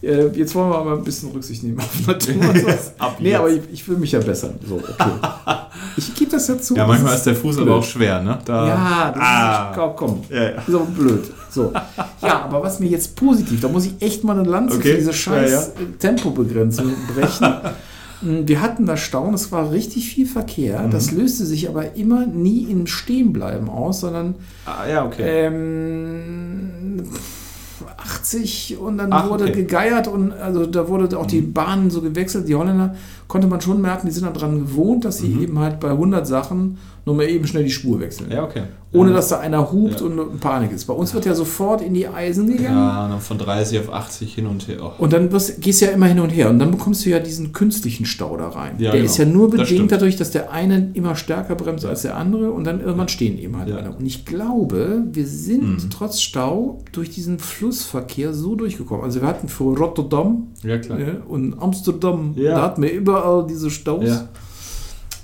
Äh, 0.00 0.28
jetzt 0.28 0.54
wollen 0.54 0.70
wir 0.70 0.78
aber 0.78 0.92
ein 0.92 1.02
bisschen 1.02 1.30
Rücksicht 1.32 1.62
nehmen 1.64 1.80
auf 1.80 2.06
Natur. 2.06 2.34
Nee, 3.20 3.34
aber 3.34 3.50
ich, 3.50 3.62
ich 3.72 3.82
fühle 3.82 3.98
mich 3.98 4.12
ja 4.12 4.20
besser. 4.20 4.50
So, 4.66 4.76
okay. 4.76 5.10
Ich 5.96 6.14
gebe 6.14 6.30
das 6.30 6.46
ja 6.46 6.56
zu. 6.58 6.76
Ja, 6.76 6.86
manchmal 6.86 7.16
ist 7.16 7.24
der 7.24 7.34
Fuß 7.34 7.56
blöd. 7.56 7.66
aber 7.68 7.76
auch 7.78 7.84
schwer, 7.84 8.20
ne? 8.22 8.38
Da, 8.44 8.68
Ja, 8.68 9.10
das 9.12 9.22
Ah. 9.22 9.70
ist, 9.70 9.76
komm, 9.78 9.92
komm. 9.96 10.20
Ja, 10.30 10.42
ja. 10.50 10.62
So 10.66 10.84
blöd. 10.84 11.24
So. 11.50 11.72
Ja, 12.22 12.42
aber 12.44 12.62
was 12.62 12.78
mir 12.78 12.86
jetzt 12.88 13.16
positiv, 13.16 13.60
da 13.60 13.68
muss 13.68 13.86
ich 13.86 13.94
echt 14.00 14.22
mal 14.22 14.38
eine 14.38 14.48
Lanze 14.48 14.76
Okay. 14.76 14.90
für 14.92 14.96
diese 14.98 15.12
scheiß 15.12 15.50
Ja, 15.50 15.56
ja. 15.60 15.64
äh, 15.66 15.96
Tempobegrenzung 15.98 16.92
brechen. 17.14 17.46
Mm, 18.22 18.42
Wir 18.48 18.60
hatten 18.60 18.86
da 18.86 18.96
Stauen, 18.96 19.34
es 19.34 19.50
war 19.50 19.72
richtig 19.72 20.08
viel 20.08 20.26
Verkehr. 20.26 20.82
Mhm. 20.82 20.90
Das 20.92 21.10
löste 21.10 21.44
sich 21.44 21.68
aber 21.68 21.96
immer 21.96 22.24
nie 22.26 22.64
in 22.70 22.86
Stehenbleiben 22.86 23.68
aus, 23.68 24.00
sondern 24.00 24.36
Ah, 24.66 24.86
ja, 24.88 25.04
okay. 25.04 25.46
ähm, 25.46 27.02
80 28.08 28.78
und 28.78 28.98
dann 28.98 29.12
Ach, 29.12 29.28
wurde 29.28 29.44
okay. 29.44 29.52
gegeiert 29.52 30.08
und 30.08 30.32
also 30.32 30.66
da 30.66 30.88
wurde 30.88 31.18
auch 31.18 31.26
die 31.26 31.42
Bahnen 31.42 31.90
so 31.90 32.00
gewechselt. 32.00 32.48
Die 32.48 32.54
Holländer 32.54 32.94
konnte 33.26 33.46
man 33.46 33.60
schon 33.60 33.80
merken, 33.80 34.06
die 34.06 34.12
sind 34.12 34.24
daran 34.24 34.60
gewohnt, 34.60 35.04
dass 35.04 35.18
sie 35.18 35.40
eben 35.40 35.58
halt 35.58 35.78
bei 35.78 35.90
100 35.90 36.26
Sachen 36.26 36.78
nur 37.08 37.16
mal 37.16 37.26
eben 37.28 37.46
schnell 37.46 37.64
die 37.64 37.70
Spur 37.70 37.98
wechseln. 38.00 38.30
Ja, 38.30 38.44
okay. 38.44 38.62
Ohne 38.92 39.10
ja. 39.10 39.16
dass 39.16 39.28
da 39.28 39.38
einer 39.40 39.70
hupt 39.70 40.00
Ja. 40.00 40.06
und 40.06 40.40
Panik 40.40 40.72
ist. 40.72 40.86
Bei 40.86 40.94
uns 40.94 41.12
wird 41.12 41.26
ja 41.26 41.34
sofort 41.34 41.82
in 41.82 41.92
die 41.92 42.08
Eisen 42.08 42.46
gegangen. 42.46 42.74
Ja, 42.78 43.04
und 43.04 43.10
dann 43.10 43.20
von 43.20 43.36
30 43.36 43.80
auf 43.80 43.92
80 43.92 44.34
hin 44.34 44.46
und 44.46 44.66
her. 44.66 44.78
Oh. 44.82 44.92
Und 45.02 45.12
dann 45.12 45.30
wirst, 45.30 45.60
gehst 45.60 45.82
du 45.82 45.86
ja 45.86 45.90
immer 45.92 46.06
hin 46.06 46.20
und 46.20 46.30
her. 46.30 46.48
Und 46.48 46.58
dann 46.58 46.70
bekommst 46.70 47.04
du 47.04 47.10
ja 47.10 47.18
diesen 47.18 47.52
künstlichen 47.52 48.06
Stau 48.06 48.34
da 48.38 48.48
rein. 48.48 48.78
Der 48.78 48.92
genau. 48.92 49.04
ist 49.04 49.18
ja 49.18 49.26
nur 49.26 49.46
Das 49.48 49.52
bedingt 49.52 49.68
stimmt. 49.68 49.92
dadurch, 49.92 50.16
dass 50.16 50.30
der 50.30 50.52
eine 50.52 50.90
immer 50.94 51.16
stärker 51.16 51.54
bremst 51.54 51.84
als 51.84 52.00
der 52.02 52.16
andere 52.16 52.50
und 52.50 52.64
dann 52.64 52.80
irgendwann 52.80 53.08
stehen 53.08 53.36
eben 53.38 53.58
halt 53.58 53.70
alle. 53.72 53.90
Und 53.90 54.06
ich 54.06 54.24
glaube, 54.24 55.02
wir 55.12 55.26
sind 55.26 55.84
Mhm. 55.84 55.90
trotz 55.90 56.20
Stau 56.22 56.78
durch 56.92 57.10
diesen 57.10 57.38
Flussverkehr 57.40 58.32
so 58.32 58.54
durchgekommen. 58.54 59.04
Also 59.04 59.20
wir 59.20 59.28
hatten 59.28 59.48
für 59.48 59.64
Rotterdam 59.76 60.46
und 61.28 61.60
Amsterdam, 61.60 62.34
da 62.42 62.62
hatten 62.62 62.82
wir 62.82 62.92
überall 62.92 63.46
diese 63.46 63.70
Staus. 63.70 64.04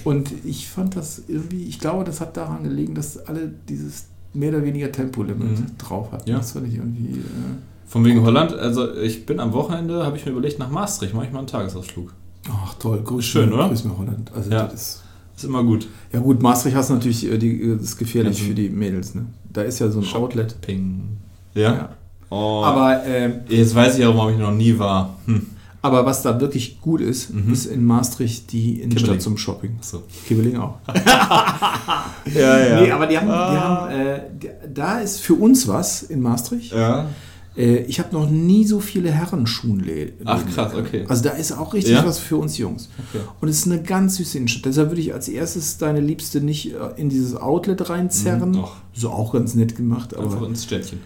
Ja. 0.04 0.10
Und 0.10 0.30
ich 0.44 0.68
fand 0.68 0.96
das 0.96 1.22
irgendwie, 1.28 1.64
ich 1.64 1.78
glaube, 1.78 2.04
das 2.04 2.20
hat 2.20 2.36
daran 2.36 2.62
gelegen, 2.64 2.94
dass 2.94 3.18
alle 3.26 3.50
dieses 3.68 4.06
mehr 4.32 4.50
oder 4.50 4.64
weniger 4.64 4.90
Tempolimit 4.92 5.58
Mhm. 5.60 5.66
drauf 5.78 6.12
hatten. 6.12 6.28
Ja. 6.28 6.38
Das 6.38 6.52
fand 6.52 6.66
ich 6.68 6.74
irgendwie. 6.74 7.20
Äh, 7.20 7.24
Von 7.86 8.04
wegen 8.04 8.22
Holland, 8.22 8.52
also 8.54 8.92
ich 8.96 9.24
bin 9.26 9.38
am 9.40 9.52
Wochenende, 9.52 10.04
habe 10.04 10.16
ich 10.16 10.24
mir 10.26 10.32
überlegt, 10.32 10.58
nach 10.58 10.70
Maastricht 10.70 11.14
mache 11.14 11.26
ich 11.26 11.32
mal 11.32 11.38
einen 11.38 11.46
Tagesausflug. 11.46 12.12
ach 12.50 12.74
toll, 12.74 13.00
grüß 13.04 13.24
Schön, 13.24 13.52
oder? 13.52 13.68
Grüß 13.68 13.84
mir 13.84 13.96
Holland. 13.96 14.30
Also 14.34 14.50
Ja. 14.50 14.64
das 14.64 14.74
ist, 14.74 15.02
Ist 15.36 15.44
immer 15.44 15.62
gut. 15.64 15.86
ja 16.12 16.20
gut, 16.20 16.42
Maastricht 16.42 16.76
hast 16.76 16.90
du 16.90 16.94
natürlich, 16.94 17.24
äh, 17.30 17.38
die, 17.38 17.60
äh, 17.62 17.74
das 17.76 17.84
ist 17.84 17.96
gefährlich 17.98 18.42
Mhm. 18.42 18.46
für 18.48 18.54
die 18.54 18.68
Mädels. 18.68 19.14
Ne? 19.14 19.26
Da 19.52 19.62
ist 19.62 19.78
ja 19.78 19.88
so 19.90 20.00
ein 20.00 20.06
Outlet. 20.14 20.60
Ping. 20.60 21.02
Ja? 21.54 21.90
Oh. 22.30 22.62
Aber, 22.64 23.04
ähm, 23.06 23.34
Jetzt 23.48 23.74
weiß 23.74 23.98
ich 23.98 24.04
auch, 24.04 24.16
warum 24.16 24.32
ich 24.32 24.38
noch 24.38 24.52
nie 24.52 24.76
war. 24.78 25.16
Hm. 25.26 25.46
Aber 25.84 26.06
was 26.06 26.22
da 26.22 26.40
wirklich 26.40 26.80
gut 26.80 27.00
ist, 27.02 27.32
Mhm. 27.34 27.52
ist 27.52 27.66
in 27.66 27.84
Maastricht 27.84 28.50
die 28.52 28.80
Innenstadt 28.80 29.00
Kibbeling. 29.02 29.20
zum 29.20 29.36
Shopping. 29.36 29.76
Achso. 29.78 30.02
Kibbeling 30.26 30.56
auch. 30.56 30.78
Ja, 32.34 32.80
Nee, 32.80 32.90
aber 32.90 33.06
die 33.06 33.18
haben, 33.18 33.26
die 33.26 33.32
Ah. 33.32 33.60
haben 33.60 33.90
äh, 33.92 34.20
die, 34.40 34.48
da 34.72 34.98
ist 35.00 35.20
für 35.20 35.34
uns 35.34 35.68
was 35.68 36.02
in 36.02 36.20
Maastricht. 36.22 36.72
Ja. 36.72 37.06
Äh, 37.56 37.82
ich 37.82 37.98
habe 38.00 38.12
noch 38.14 38.28
nie 38.28 38.64
so 38.66 38.80
viele 38.80 39.10
Herrenschuhenläden. 39.12 40.14
Ach, 40.24 40.42
krass, 40.54 40.74
okay. 40.74 41.04
Also 41.08 41.22
da 41.22 41.30
ist 41.30 41.52
auch 41.52 41.74
richtig 41.74 41.92
Ja? 41.94 42.04
was 42.04 42.18
für 42.18 42.36
uns 42.36 42.58
Jungs. 42.58 42.88
Okay. 43.12 43.22
Und 43.40 43.48
es 43.48 43.58
ist 43.58 43.66
eine 43.66 43.82
ganz 43.82 44.16
süße 44.16 44.38
Innenstadt. 44.38 44.64
Deshalb 44.64 44.88
würde 44.88 45.00
ich 45.02 45.12
als 45.12 45.28
erstes 45.28 45.78
deine 45.78 46.00
Liebste 46.00 46.40
nicht 46.40 46.72
äh, 46.72 46.78
in 46.96 47.08
dieses 47.10 47.36
Outlet 47.36 47.88
reinzerren. 47.90 48.48
Mhm, 48.50 48.54
doch. 48.54 48.76
so 48.94 49.10
auch 49.10 49.32
ganz 49.34 49.54
nett 49.54 49.76
gemacht, 49.76 50.16
Einfach 50.16 50.36
aber 50.38 50.46
ins 50.46 50.64
Städtchen. 50.64 50.98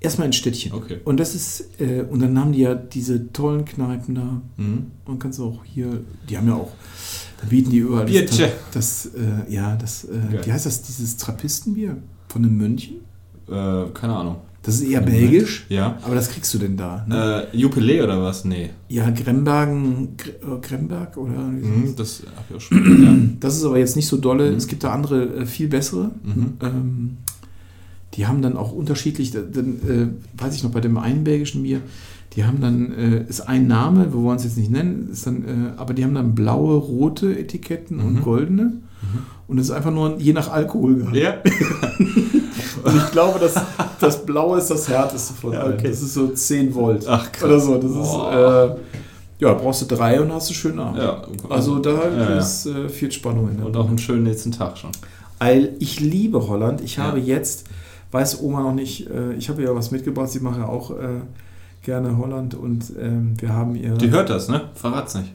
Erstmal 0.00 0.26
ein 0.28 0.32
Städtchen. 0.32 0.72
Okay. 0.72 0.98
Und 1.04 1.20
das 1.20 1.34
ist, 1.34 1.80
äh, 1.80 2.02
und 2.02 2.20
dann 2.20 2.38
haben 2.38 2.52
die 2.52 2.60
ja 2.60 2.74
diese 2.74 3.32
tollen 3.32 3.64
Kneipen 3.64 4.14
da. 4.14 4.40
Mhm. 4.56 4.86
Man 5.06 5.18
kann 5.18 5.30
es 5.30 5.40
auch 5.40 5.64
hier, 5.64 6.00
die 6.28 6.36
haben 6.36 6.48
ja 6.48 6.54
auch, 6.54 6.72
da 7.40 7.46
bieten 7.48 7.70
die 7.70 7.78
überall 7.78 8.04
das, 8.06 8.12
Biertje. 8.12 8.52
das 8.72 9.06
äh, 9.06 9.52
ja, 9.52 9.76
das, 9.76 10.04
äh, 10.04 10.08
Geil. 10.32 10.40
wie 10.46 10.52
heißt 10.52 10.66
das, 10.66 10.82
dieses 10.82 11.16
Trappistenbier 11.16 11.96
von 12.28 12.44
einem 12.44 12.56
Mönchen? 12.56 12.96
Äh, 13.48 13.84
keine 13.94 14.14
Ahnung. 14.16 14.36
Das 14.62 14.74
ist 14.74 14.82
eher 14.82 15.00
belgisch, 15.00 15.64
Ja. 15.70 15.96
aber 16.02 16.14
das 16.14 16.28
kriegst 16.30 16.52
du 16.52 16.58
denn 16.58 16.76
da. 16.76 17.02
Ne? 17.08 17.48
Äh, 17.50 17.56
Jubiläe 17.56 18.04
oder 18.04 18.22
was? 18.22 18.44
Nee. 18.44 18.68
Ja, 18.90 19.08
Grembergen, 19.08 20.18
Gr- 20.18 20.56
äh, 20.56 20.60
Gremberg 20.60 21.16
oder 21.16 21.32
Mhm, 21.38 21.94
das 21.96 22.22
habe 22.36 22.44
ich 22.50 22.56
auch 22.56 22.60
schon. 22.60 23.38
Das 23.40 23.56
ist 23.56 23.64
aber 23.64 23.78
jetzt 23.78 23.96
nicht 23.96 24.06
so 24.06 24.18
dolle. 24.18 24.50
Mhm. 24.50 24.58
Es 24.58 24.66
gibt 24.66 24.84
da 24.84 24.92
andere, 24.92 25.24
äh, 25.34 25.46
viel 25.46 25.68
bessere. 25.68 26.10
Mhm. 26.22 26.52
Ähm, 26.60 27.16
die 28.14 28.26
haben 28.26 28.42
dann 28.42 28.56
auch 28.56 28.72
unterschiedlich, 28.72 29.30
da- 29.30 29.40
dann 29.40 29.68
äh, 30.36 30.40
weiß 30.42 30.54
ich 30.56 30.62
noch 30.64 30.70
bei 30.72 30.80
dem 30.80 30.96
einen 30.98 31.24
belgischen 31.24 31.62
Bier, 31.62 31.80
die 32.34 32.44
haben 32.44 32.60
dann, 32.60 32.92
äh, 32.92 33.24
ist 33.28 33.40
ein 33.42 33.66
Name, 33.66 34.12
wir 34.12 34.22
wollen 34.22 34.36
es 34.36 34.44
jetzt 34.44 34.56
nicht 34.56 34.70
nennen, 34.70 35.08
ist 35.12 35.26
dann, 35.26 35.44
äh, 35.44 35.78
aber 35.80 35.94
die 35.94 36.04
haben 36.04 36.14
dann 36.14 36.34
blaue, 36.34 36.76
rote 36.76 37.36
Etiketten 37.38 37.98
und 38.00 38.14
Mhm. 38.16 38.22
goldene. 38.22 38.72
Und 39.48 39.58
es 39.58 39.66
ist 39.66 39.70
einfach 39.72 39.90
nur 39.90 40.16
je 40.18 40.32
nach 40.32 40.50
Alkohol. 40.50 41.08
Ja. 41.12 41.34
Und 42.84 42.96
ich 42.96 43.10
glaube, 43.10 43.38
dass 43.38 43.54
das 43.98 44.24
Blaue 44.24 44.58
ist 44.58 44.68
das 44.70 44.88
härteste 44.88 45.34
von 45.34 45.52
Ja, 45.52 45.60
allen. 45.60 45.74
okay. 45.74 45.88
Das 45.88 46.00
ist 46.02 46.14
so 46.14 46.28
10 46.28 46.74
Volt. 46.74 47.06
Ach, 47.08 47.30
krass. 47.32 47.44
Oder 47.48 47.60
so. 47.60 47.74
Das 47.76 47.92
Boah. 47.92 48.76
ist, 48.76 48.78
äh, 49.40 49.44
ja, 49.44 49.54
brauchst 49.54 49.82
du 49.82 49.86
drei 49.86 50.20
und 50.20 50.32
hast 50.32 50.50
du 50.50 50.54
schön 50.54 50.78
Abend. 50.78 50.98
Ja. 50.98 51.22
Also 51.48 51.78
da 51.78 51.90
Ja, 52.10 52.38
ist 52.38 52.66
äh, 52.66 52.88
viel 52.88 53.10
Spannung 53.10 53.50
in 53.50 53.56
der 53.56 53.66
Und 53.66 53.76
auch 53.76 53.88
einen 53.88 53.98
schönen 53.98 54.22
nächsten 54.24 54.52
Tag 54.52 54.78
schon. 54.78 54.90
Weil 55.38 55.74
ich 55.78 56.00
liebe 56.00 56.46
Holland. 56.48 56.80
Ich 56.82 56.98
habe 56.98 57.18
jetzt, 57.18 57.64
weiß 58.10 58.40
Oma 58.42 58.60
noch 58.62 58.74
nicht, 58.74 59.08
äh, 59.10 59.32
ich 59.34 59.48
habe 59.48 59.62
ihr 59.62 59.74
was 59.74 59.90
mitgebracht. 59.90 60.28
Sie 60.30 60.40
macht 60.40 60.58
ja 60.58 60.66
auch 60.66 60.90
äh, 60.92 61.20
gerne 61.82 62.16
Holland 62.18 62.54
und 62.54 62.92
ähm, 63.00 63.34
wir 63.40 63.52
haben 63.52 63.74
ihr. 63.76 63.94
Die 63.94 64.10
hört 64.10 64.30
das, 64.30 64.48
ne? 64.48 64.62
Verrat's 64.74 65.14
nicht. 65.14 65.32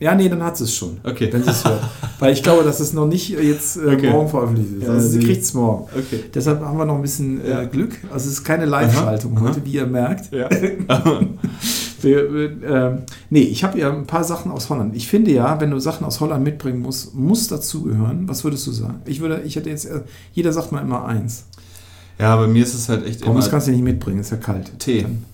Ja, 0.00 0.14
nee, 0.14 0.28
dann 0.28 0.44
hat 0.44 0.56
sie 0.56 0.62
es 0.62 0.72
schon. 0.76 0.98
Okay. 1.02 1.28
Wenn 1.32 1.42
sie 1.42 1.50
es 1.50 1.64
hört. 1.64 1.80
Weil 2.20 2.32
ich 2.32 2.44
glaube, 2.44 2.62
dass 2.62 2.78
es 2.78 2.92
noch 2.92 3.08
nicht 3.08 3.36
äh, 3.36 3.42
jetzt 3.42 3.76
äh, 3.78 3.94
Okay. 3.96 4.10
morgen 4.10 4.28
veröffentlicht 4.28 4.74
ist. 4.76 4.82
Ja, 4.84 4.90
Also 4.90 5.08
sie 5.08 5.18
sie- 5.20 5.26
kriegt 5.26 5.42
es 5.42 5.54
morgen. 5.54 5.88
Okay. 5.92 6.20
Deshalb 6.32 6.60
haben 6.60 6.78
wir 6.78 6.84
noch 6.84 6.94
ein 6.94 7.02
bisschen 7.02 7.44
Ja. 7.44 7.62
äh, 7.62 7.66
Glück. 7.66 7.96
Also 8.04 8.26
es 8.28 8.34
ist 8.34 8.44
keine 8.44 8.64
Live-Schaltung 8.66 9.40
heute, 9.40 9.64
wie 9.66 9.72
ihr 9.72 9.86
merkt. 9.86 10.32
Ja. 10.32 10.48
Wir, 12.00 12.32
wir, 12.32 12.62
ähm, 12.62 12.98
nee, 13.28 13.40
ich 13.40 13.64
habe 13.64 13.76
ja 13.80 13.92
ein 13.92 14.06
paar 14.06 14.22
Sachen 14.22 14.52
aus 14.52 14.70
Holland. 14.70 14.94
Ich 14.94 15.08
finde 15.08 15.32
ja, 15.32 15.60
wenn 15.60 15.72
du 15.72 15.80
Sachen 15.80 16.06
aus 16.06 16.20
Holland 16.20 16.44
mitbringen 16.44 16.80
musst, 16.80 17.12
muss 17.16 17.48
dazugehören. 17.48 18.28
Was 18.28 18.44
würdest 18.44 18.68
du 18.68 18.70
sagen? 18.70 19.02
Ich 19.06 19.18
würde, 19.20 19.42
ich 19.44 19.56
hätte 19.56 19.68
jetzt, 19.68 19.86
äh, 19.86 20.02
jeder 20.32 20.52
sagt 20.52 20.70
mal 20.70 20.80
immer 20.80 21.04
eins. 21.06 21.46
Ja, 22.18 22.36
bei 22.36 22.46
mir 22.46 22.62
ist 22.62 22.74
es 22.74 22.88
halt 22.88 23.06
echt 23.06 23.20
Pommes 23.22 23.44
immer 23.46 23.50
kannst 23.50 23.66
du 23.68 23.72
nicht 23.72 23.82
mitbringen, 23.82 24.20
ist 24.20 24.30
ja 24.30 24.36
kalt. 24.36 24.78
Tee. 24.78 25.02
Dann- 25.02 25.24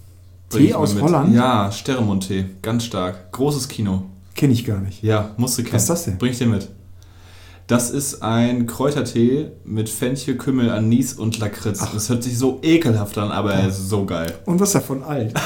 Tee 0.51 0.73
aus. 0.75 0.95
Holland? 1.01 1.35
Ja, 1.35 1.73
Sterremund-Tee. 1.73 2.45
Ganz 2.63 2.85
stark. 2.85 3.33
Großes 3.33 3.67
Kino. 3.69 4.05
Kenne 4.37 4.53
ich 4.53 4.65
gar 4.65 4.79
nicht. 4.81 5.03
Ja, 5.03 5.31
musst 5.37 5.59
du 5.59 5.63
kennen. 5.63 5.75
Was 5.75 5.83
ist 5.83 5.89
das 5.91 6.05
denn? 6.05 6.19
Bring 6.19 6.31
ich 6.33 6.39
dir 6.39 6.47
mit. 6.47 6.69
Das 7.67 7.91
ist 7.91 8.23
ein 8.23 8.67
Kräutertee 8.67 9.47
mit 9.65 9.89
Fenchel, 9.89 10.37
Kümmel, 10.37 10.69
Anis 10.71 11.15
und 11.15 11.39
Lakritz. 11.39 11.81
Ach. 11.83 11.93
Das 11.95 12.11
hört 12.11 12.23
sich 12.23 12.37
so 12.37 12.59
ekelhaft 12.63 13.17
an, 13.17 13.33
aber 13.33 13.55
er 13.55 13.69
ist 13.69 13.89
so 13.89 14.05
geil. 14.05 14.33
Und 14.45 14.61
was 14.61 14.73
davon 14.73 15.03
alt? 15.03 15.33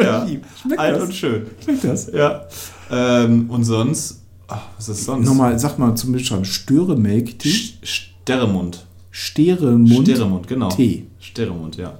Ja. 0.00 0.26
Schmeckt 0.62 0.80
Alt 0.80 0.96
das? 0.96 1.02
und 1.04 1.14
schön. 1.14 1.46
Schmeckt 1.62 1.84
das? 1.84 2.10
Ja. 2.12 2.44
Ähm, 2.90 3.50
und 3.50 3.64
sonst, 3.64 4.20
ach, 4.48 4.60
was 4.76 4.88
ist 4.88 5.04
sonst? 5.04 5.26
Nochmal, 5.26 5.58
sag 5.58 5.78
mal 5.78 5.94
zum 5.96 6.12
Beispiel 6.12 6.44
Störe-Melk-Tee. 6.44 7.48
Sch- 7.48 7.72
Steremund. 7.82 8.86
Steremund. 9.16 10.08
Steremund, 10.08 10.48
genau. 10.48 10.68
Tee. 10.70 11.06
Steremund, 11.20 11.76
ja. 11.76 11.96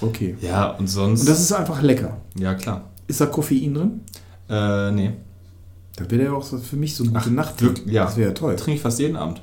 Okay. 0.00 0.34
Ja, 0.40 0.70
und 0.70 0.86
sonst. 0.86 1.20
Und 1.20 1.28
das 1.28 1.38
ist 1.40 1.52
einfach 1.52 1.82
lecker. 1.82 2.16
ja, 2.38 2.54
klar. 2.54 2.88
Ist 3.06 3.20
da 3.20 3.26
Koffein 3.26 3.74
drin? 3.74 4.00
Äh, 4.48 4.90
nee. 4.92 5.10
Da 5.96 6.10
wäre 6.10 6.24
ja 6.24 6.32
auch 6.32 6.42
für 6.42 6.76
mich 6.76 6.96
so 6.96 7.04
eine 7.04 7.12
gute 7.12 7.24
Ach, 7.26 7.30
Nacht. 7.30 7.60
wirklich? 7.60 7.92
Ja. 7.92 8.06
Das 8.06 8.16
wäre 8.16 8.30
ja 8.30 8.34
toll. 8.34 8.56
Trinke 8.56 8.76
ich 8.76 8.80
fast 8.80 8.98
jeden 8.98 9.14
Abend. 9.16 9.42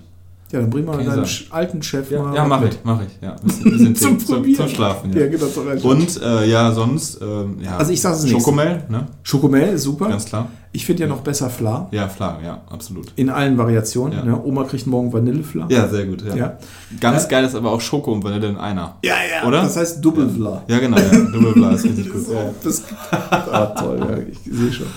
Ja, 0.52 0.60
dann 0.60 0.70
bring 0.70 0.86
mal 0.86 0.98
Kann 0.98 1.06
deinen 1.06 1.26
alten 1.50 1.82
Chef 1.82 2.12
Ja, 2.12 2.22
mal 2.24 2.36
ja 2.36 2.46
mach 2.46 2.60
mit. 2.62 2.74
ich, 2.74 2.80
mach 2.84 3.02
ich. 3.02 3.08
Ja, 3.22 3.36
bisschen, 3.44 3.64
bisschen 3.72 3.96
Zum 3.96 4.18
Tee, 4.20 4.26
zum, 4.26 4.36
Probieren. 4.36 4.56
zum 4.58 4.68
Schlafen. 4.76 5.14
Ja, 5.14 5.22
Ja. 5.22 5.28
genau. 5.28 5.46
Rein. 5.68 5.78
Und 5.80 6.22
äh, 6.22 6.50
ja, 6.50 6.72
sonst, 6.74 7.22
ähm, 7.22 7.58
ja. 7.62 7.78
Also 7.78 7.92
ich 7.94 8.02
sag's 8.02 8.18
das 8.18 8.26
nächste. 8.26 8.40
Schokomel, 8.42 8.84
ne? 8.90 9.08
Schokomel 9.24 9.74
ist 9.74 9.84
super. 9.84 10.10
Ganz 10.10 10.26
klar. 10.26 10.50
Ich 10.74 10.86
finde 10.86 11.04
ja 11.04 11.08
noch 11.10 11.20
besser 11.22 11.50
Fla. 11.50 11.88
Ja, 11.92 12.08
klar, 12.08 12.40
ja, 12.44 12.62
absolut. 12.70 13.12
In 13.18 13.30
allen 13.30 13.58
Variationen. 13.58 14.18
Ja. 14.20 14.24
Ne? 14.26 14.42
Oma 14.44 14.64
kriegt 14.64 14.88
morgen 14.88 15.12
Vanillefla. 15.12 15.68
Ja, 15.70 15.88
sehr 15.90 16.06
gut, 16.06 16.24
ja. 16.26 16.36
Ja. 16.36 16.58
Ganz 17.00 17.24
Ja. 17.24 17.30
geil 17.30 17.46
ist 17.46 17.56
aber 17.56 17.72
auch 17.72 17.82
Schoko 17.82 18.12
und 18.14 18.24
Vanille 18.24 18.48
in 18.48 18.58
einer. 18.58 18.96
ja, 19.04 19.16
ja. 19.42 19.48
Oder? 19.48 19.64
Das 19.64 19.76
heißt 19.78 20.04
Doppelfla. 20.04 20.64
Ja, 20.68 20.80
genau, 20.80 20.98
ja. 20.98 21.10
Doppelblas 21.12 21.76
ist 21.84 21.86
richtig 21.98 22.10
gut. 22.14 22.26
Das, 22.64 22.84
ah, 23.12 23.66
toll, 23.78 24.00
ja, 24.00 24.18
ich 24.18 24.40
sehe 24.54 24.72
schon. 24.72 24.88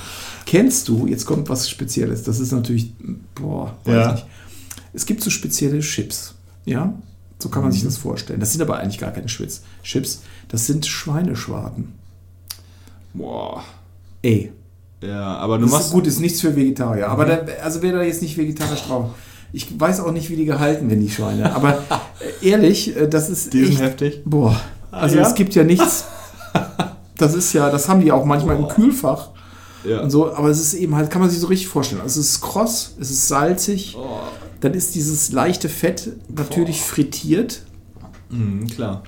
Kennst 0.46 0.88
du, 0.88 1.06
jetzt 1.06 1.24
kommt 1.24 1.48
was 1.48 1.68
Spezielles, 1.70 2.22
das 2.22 2.38
ist 2.38 2.52
natürlich, 2.52 2.92
boah, 3.34 3.72
weiß 3.84 3.94
Ja. 3.94 4.12
nicht. 4.12 4.26
Es 4.94 5.04
gibt 5.06 5.22
so 5.22 5.28
spezielle 5.30 5.80
Chips, 5.80 6.34
ja? 6.64 6.94
So 7.38 7.48
kann 7.50 7.62
man 7.62 7.70
Mhm. 7.70 7.74
sich 7.74 7.84
das 7.84 7.98
vorstellen. 7.98 8.40
Das 8.40 8.52
sind 8.52 8.62
aber 8.62 8.78
eigentlich 8.78 8.98
gar 9.00 9.10
keine 9.10 9.26
Chips. 9.26 9.62
Chips, 9.82 10.22
das 10.48 10.66
sind 10.66 10.86
Schweineschwarten. 10.86 11.92
Boah. 13.12 13.62
Ey, 14.22 14.52
Ja, 15.02 15.36
aber 15.36 15.58
du 15.58 15.64
das 15.64 15.72
machst. 15.72 15.86
ist 15.88 15.92
gut, 15.92 16.06
ist 16.06 16.20
nichts 16.20 16.40
für 16.40 16.56
Vegetarier. 16.56 17.08
Aber 17.10 17.26
Mhm. 17.26 17.28
da, 17.28 17.38
also 17.62 17.82
wer 17.82 17.92
da 17.92 18.02
jetzt 18.02 18.22
nicht 18.22 18.38
vegetarisch 18.38 18.82
drauf. 18.84 19.10
Ich 19.52 19.78
weiß 19.78 20.00
auch 20.00 20.12
nicht, 20.12 20.30
wie 20.30 20.36
die 20.36 20.46
gehalten 20.46 20.88
werden, 20.88 21.00
die 21.00 21.10
Schweine. 21.10 21.54
Aber 21.54 21.78
äh, 22.40 22.48
ehrlich, 22.48 22.96
äh, 22.96 23.06
das 23.08 23.28
ist 23.28 23.52
Die 23.52 23.64
sind 23.64 23.72
echt, 23.74 23.82
heftig. 23.82 24.22
Boah, 24.24 24.58
also 24.90 25.16
ja? 25.16 25.22
es 25.26 25.34
gibt 25.34 25.54
ja 25.54 25.62
nichts. 25.64 26.04
Das 27.18 27.34
ist 27.34 27.52
ja, 27.52 27.68
das 27.70 27.88
haben 27.88 28.00
die 28.00 28.10
auch 28.12 28.24
manchmal 28.24 28.56
im 28.56 28.62
Boah. 28.62 28.72
Kühlfach 28.74 29.28
Ja. 29.84 30.00
und 30.02 30.10
so, 30.10 30.32
aber 30.34 30.48
es 30.48 30.60
ist 30.60 30.74
eben 30.74 30.94
halt, 30.94 31.10
kann 31.10 31.20
man 31.20 31.30
sich 31.30 31.38
so 31.40 31.46
richtig 31.46 31.68
vorstellen. 31.68 32.00
Also 32.02 32.20
es 32.20 32.30
ist 32.30 32.40
kross, 32.40 32.94
es 33.00 33.10
ist 33.10 33.28
salzig, 33.28 33.96
Oh. 33.98 34.20
dann 34.60 34.74
ist 34.74 34.94
dieses 34.94 35.32
leichte 35.32 35.68
Fett 35.68 36.10
natürlich 36.34 36.80
frittiert. 36.82 37.62
Mhm, 38.30 38.66
klar. 38.68 39.02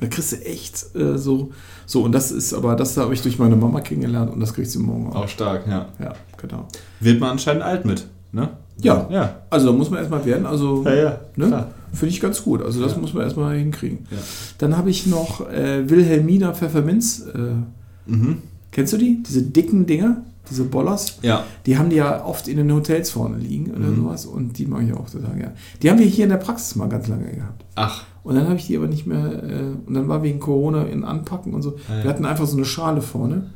Da 0.00 0.06
kriegst 0.08 0.32
du 0.32 0.36
echt 0.44 0.94
äh, 0.94 1.16
so. 1.18 1.50
So, 1.86 2.02
und 2.02 2.12
das 2.12 2.32
ist 2.32 2.52
aber, 2.54 2.76
das 2.76 2.96
habe 2.96 3.12
ich 3.14 3.22
durch 3.22 3.38
meine 3.38 3.56
Mama 3.56 3.80
kennengelernt 3.80 4.32
und 4.32 4.40
das 4.40 4.54
kriegst 4.54 4.74
du 4.74 4.80
morgen 4.80 5.08
auch. 5.10 5.24
Auch 5.24 5.28
stark, 5.28 5.66
ja. 5.66 5.86
Ja, 5.98 6.14
genau. 6.40 6.66
Wird 7.00 7.20
man 7.20 7.30
anscheinend 7.30 7.62
alt 7.62 7.84
mit, 7.84 8.06
ne? 8.32 8.50
Ja, 8.80 9.06
Ja. 9.10 9.42
also 9.50 9.66
da 9.66 9.72
muss 9.72 9.88
man 9.90 10.00
erstmal 10.00 10.24
werden. 10.24 10.46
Also, 10.46 10.82
ja. 10.84 11.20
ne? 11.36 11.46
Klar. 11.46 11.70
Finde 11.92 12.12
ich 12.12 12.20
ganz 12.20 12.42
gut. 12.42 12.60
Also, 12.62 12.82
das 12.82 12.92
Ja. 12.92 12.98
muss 12.98 13.14
man 13.14 13.22
erstmal 13.22 13.56
hinkriegen. 13.56 14.06
Ja. 14.10 14.16
Dann 14.58 14.76
habe 14.76 14.90
ich 14.90 15.06
noch 15.06 15.48
äh, 15.48 15.88
Wilhelmina 15.88 16.52
Pfefferminz. 16.52 17.24
Äh, 17.34 18.10
Mhm. 18.10 18.42
Kennst 18.74 18.92
du 18.92 18.98
die? 18.98 19.22
Diese 19.22 19.40
dicken 19.42 19.86
Dinger, 19.86 20.18
diese 20.50 20.64
Bollers. 20.64 21.18
Ja. 21.22 21.44
Die 21.64 21.78
haben 21.78 21.88
die 21.88 21.96
ja 21.96 22.22
oft 22.22 22.46
in 22.48 22.58
den 22.58 22.70
Hotels 22.74 23.08
vorne 23.10 23.38
liegen 23.38 23.70
oder 23.70 23.86
Mhm. 23.88 23.96
sowas. 23.96 24.26
Und 24.26 24.58
die 24.58 24.66
mag 24.66 24.82
ich 24.86 24.92
auch 24.92 25.08
total 25.08 25.34
gerne. 25.36 25.54
Die 25.82 25.90
haben 25.90 25.98
wir 25.98 26.04
hier 26.06 26.24
in 26.24 26.30
der 26.30 26.36
Praxis 26.36 26.76
mal 26.76 26.88
ganz 26.90 27.08
lange 27.08 27.24
gehabt. 27.32 27.64
Ach. 27.76 28.04
Und 28.22 28.34
dann 28.34 28.44
habe 28.48 28.56
ich 28.56 28.66
die 28.66 28.76
aber 28.76 28.86
nicht 28.86 29.06
mehr. 29.06 29.24
Äh, 29.42 29.86
und 29.86 29.94
dann 29.94 30.08
war 30.08 30.22
wegen 30.22 30.40
Corona 30.40 30.82
in 30.84 31.04
Anpacken 31.04 31.54
und 31.54 31.62
so. 31.62 31.76
Ah, 31.88 31.96
ja. 31.98 32.02
Wir 32.04 32.10
hatten 32.10 32.26
einfach 32.26 32.46
so 32.46 32.56
eine 32.56 32.66
Schale 32.66 33.00
vorne. 33.00 33.50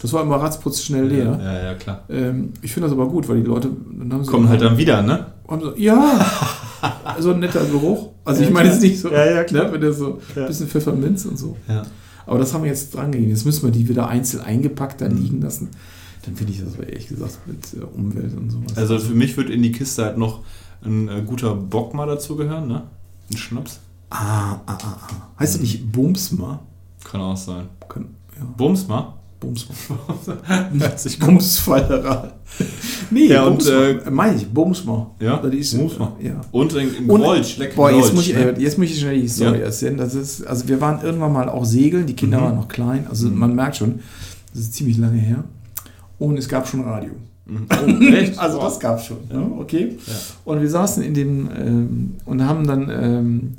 Das 0.00 0.12
war 0.12 0.22
immer 0.22 0.36
ratzputz 0.36 0.82
schnell 0.82 1.06
leer. 1.06 1.38
Ja, 1.40 1.62
ja, 1.62 1.74
klar. 1.74 2.02
Ähm, 2.10 2.50
ich 2.60 2.72
finde 2.72 2.88
das 2.88 2.96
aber 2.98 3.08
gut, 3.08 3.28
weil 3.28 3.36
die 3.36 3.46
Leute 3.46 3.70
dann 3.96 4.12
haben 4.12 4.24
sie 4.24 4.30
Kommen 4.32 4.48
halt 4.48 4.60
dann 4.60 4.76
wieder, 4.76 5.00
ne? 5.02 5.26
so, 5.48 5.74
ja, 5.76 6.26
so 7.20 7.32
ein 7.32 7.38
netter 7.40 7.64
Geruch. 7.66 8.08
Also 8.24 8.42
ich 8.42 8.50
meine 8.50 8.68
jetzt 8.70 8.82
nicht 8.82 8.98
so, 9.00 9.10
Ja, 9.10 9.24
ja, 9.30 9.44
klar. 9.44 9.66
ne, 9.66 9.72
wenn 9.74 9.80
der 9.80 9.92
so 9.92 10.18
Ja. 10.34 10.42
ein 10.42 10.48
bisschen 10.48 10.66
Pfefferminz 10.66 11.24
und 11.24 11.38
so. 11.38 11.56
Ja. 11.68 11.82
Aber 12.26 12.38
das 12.38 12.54
haben 12.54 12.62
wir 12.62 12.70
jetzt 12.70 12.94
dran 12.94 13.12
gegeben. 13.12 13.30
Jetzt 13.30 13.44
müssen 13.44 13.64
wir 13.64 13.70
die 13.70 13.88
wieder 13.88 14.08
einzeln 14.08 14.42
eingepackt 14.42 15.00
da 15.00 15.06
liegen 15.06 15.40
lassen. 15.40 15.70
Dann 16.24 16.36
finde 16.36 16.52
ich 16.52 16.60
das 16.60 16.74
aber 16.74 16.88
ehrlich 16.88 17.08
gesagt 17.08 17.46
mit 17.46 17.74
äh, 17.74 17.84
Umwelt 17.84 18.36
und 18.36 18.50
sowas. 18.50 18.76
Also 18.76 18.98
für 18.98 19.14
mich 19.14 19.36
wird 19.36 19.50
in 19.50 19.62
die 19.62 19.72
Kiste 19.72 20.04
halt 20.04 20.18
noch 20.18 20.40
ein 20.84 21.08
äh, 21.08 21.22
guter 21.26 21.54
Bock 21.54 21.94
mal 21.94 22.06
dazugehören, 22.06 22.68
ne? 22.68 22.84
Ein 23.30 23.36
Schnaps. 23.36 23.80
ah, 24.10 24.52
ah, 24.52 24.60
ah, 24.66 24.78
ah. 24.82 25.28
Heißt 25.38 25.54
das 25.54 25.60
nicht 25.60 25.90
Bumsma? 25.90 26.60
Kann 27.04 27.20
auch 27.20 27.36
sein. 27.36 27.68
Kann, 27.88 28.14
ja, 28.38 28.44
Bums. 29.42 29.66
Nicht 31.04 31.18
Bumsfallerei. 31.20 32.28
Nee, 33.10 33.26
Ja, 33.26 33.44
und, 33.44 33.54
Bumsma. 33.58 33.72
äh, 34.06 34.10
meine 34.10 34.36
ich, 34.36 34.46
Bumsma. 34.48 35.10
Ja, 35.20 35.36
Das 35.38 35.52
ist, 35.52 35.76
Bumsma. 35.76 36.16
Ja. 36.22 36.40
Und 36.52 36.74
ein 36.76 36.88
Und- 37.08 37.20
Grolsch, 37.20 37.58
lecker 37.58 37.74
Boah, 37.76 37.90
jetzt 37.90 38.00
Grolsch, 38.02 38.14
muss, 38.14 38.26
ich, 38.28 38.34
ne? 38.34 38.56
äh, 38.56 38.60
jetzt 38.60 38.78
muss 38.78 38.86
ich 38.88 39.00
schnell 39.00 39.20
die 39.20 39.28
Story 39.28 39.58
Ja. 39.58 39.64
erzählen. 39.66 39.96
Das 39.96 40.14
ist, 40.14 40.46
also 40.46 40.68
wir 40.68 40.80
waren 40.80 41.04
irgendwann 41.04 41.32
mal 41.32 41.48
auch 41.48 41.64
segeln, 41.64 42.06
die 42.06 42.14
Kinder 42.14 42.38
Mhm. 42.40 42.44
waren 42.44 42.56
noch 42.56 42.68
klein, 42.68 43.06
also 43.08 43.28
Mhm. 43.28 43.38
man 43.38 43.54
merkt 43.54 43.76
schon, 43.76 44.00
das 44.54 44.62
ist 44.62 44.74
ziemlich 44.74 44.98
lange 44.98 45.18
her. 45.18 45.44
Und 46.18 46.38
es 46.38 46.48
gab 46.48 46.68
schon 46.68 46.82
Radio. 46.82 47.10
Mhm. 47.46 47.66
Oh? 47.70 48.40
Also 48.40 48.60
das 48.60 48.78
gab 48.78 48.98
es 48.98 49.06
schon, 49.06 49.16
Ja. 49.28 49.36
ne? 49.38 49.50
okay. 49.58 49.96
Ja. 50.06 50.12
Und 50.44 50.60
wir 50.60 50.70
saßen 50.70 51.02
in 51.02 51.14
dem 51.14 51.48
ähm, 51.58 52.14
und 52.24 52.46
haben 52.46 52.66
dann 52.66 52.88
ähm, 52.90 53.52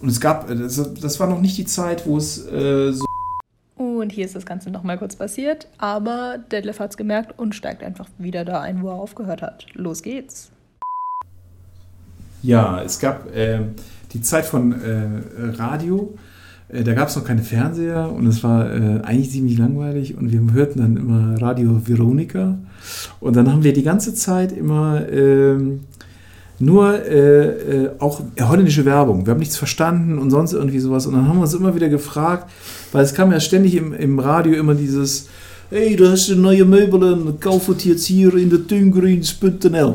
und 0.00 0.08
es 0.08 0.18
gab, 0.20 0.50
äh, 0.50 0.56
das, 0.56 0.80
das 1.00 1.20
war 1.20 1.28
noch 1.28 1.40
nicht 1.40 1.56
die 1.58 1.64
Zeit, 1.66 2.06
wo 2.06 2.16
es 2.16 2.38
äh, 2.46 2.90
so 2.92 3.04
Und 4.00 4.12
hier 4.12 4.24
ist 4.24 4.34
das 4.34 4.46
Ganze 4.46 4.70
nochmal 4.70 4.96
kurz 4.96 5.14
passiert, 5.14 5.68
aber 5.76 6.38
Detlef 6.50 6.80
hat 6.80 6.90
es 6.90 6.96
gemerkt 6.96 7.38
und 7.38 7.54
steigt 7.54 7.82
einfach 7.82 8.08
wieder 8.18 8.46
da 8.46 8.60
ein, 8.60 8.82
wo 8.82 8.88
er 8.88 8.94
aufgehört 8.94 9.42
hat. 9.42 9.66
Los 9.74 10.02
geht's. 10.02 10.50
Ja, 12.42 12.82
es 12.82 12.98
gab 12.98 13.28
ähm, 13.34 13.74
die 14.12 14.22
Zeit 14.22 14.46
von 14.46 14.72
äh, 14.72 15.50
Radio. 15.58 16.16
Äh, 16.70 16.82
da 16.82 16.94
gab 16.94 17.08
es 17.08 17.16
noch 17.16 17.24
keine 17.24 17.42
Fernseher 17.42 18.10
und 18.10 18.26
es 18.26 18.42
war 18.42 18.72
äh, 18.72 19.02
eigentlich 19.02 19.30
ziemlich 19.32 19.58
langweilig 19.58 20.16
und 20.16 20.32
wir 20.32 20.54
hörten 20.54 20.80
dann 20.80 20.96
immer 20.96 21.40
Radio 21.42 21.86
Veronica. 21.86 22.58
Und 23.20 23.36
dann 23.36 23.52
haben 23.52 23.64
wir 23.64 23.74
die 23.74 23.82
ganze 23.82 24.14
Zeit 24.14 24.52
immer 24.52 25.06
ähm, 25.10 25.80
nur 26.60 26.94
äh, 27.04 27.46
äh, 27.46 27.90
auch 27.98 28.20
holländische 28.40 28.84
Werbung. 28.84 29.26
Wir 29.26 29.32
haben 29.32 29.38
nichts 29.38 29.56
verstanden 29.56 30.18
und 30.18 30.30
sonst 30.30 30.52
irgendwie 30.52 30.78
sowas. 30.78 31.06
Und 31.06 31.14
dann 31.14 31.26
haben 31.26 31.38
wir 31.38 31.42
uns 31.42 31.54
immer 31.54 31.74
wieder 31.74 31.88
gefragt, 31.88 32.50
weil 32.92 33.02
es 33.02 33.14
kam 33.14 33.32
ja 33.32 33.40
ständig 33.40 33.74
im, 33.74 33.92
im 33.94 34.18
Radio 34.18 34.54
immer 34.54 34.74
dieses 34.74 35.28
Hey, 35.70 35.96
du 35.96 36.10
hast 36.10 36.28
neue 36.30 36.64
Möbel, 36.64 37.34
kauf 37.38 37.68
het 37.68 37.84
jetzt 37.84 38.04
hier 38.06 38.34
in 38.34 38.50
der 38.50 38.66
Tungreens.nl. 38.66 39.94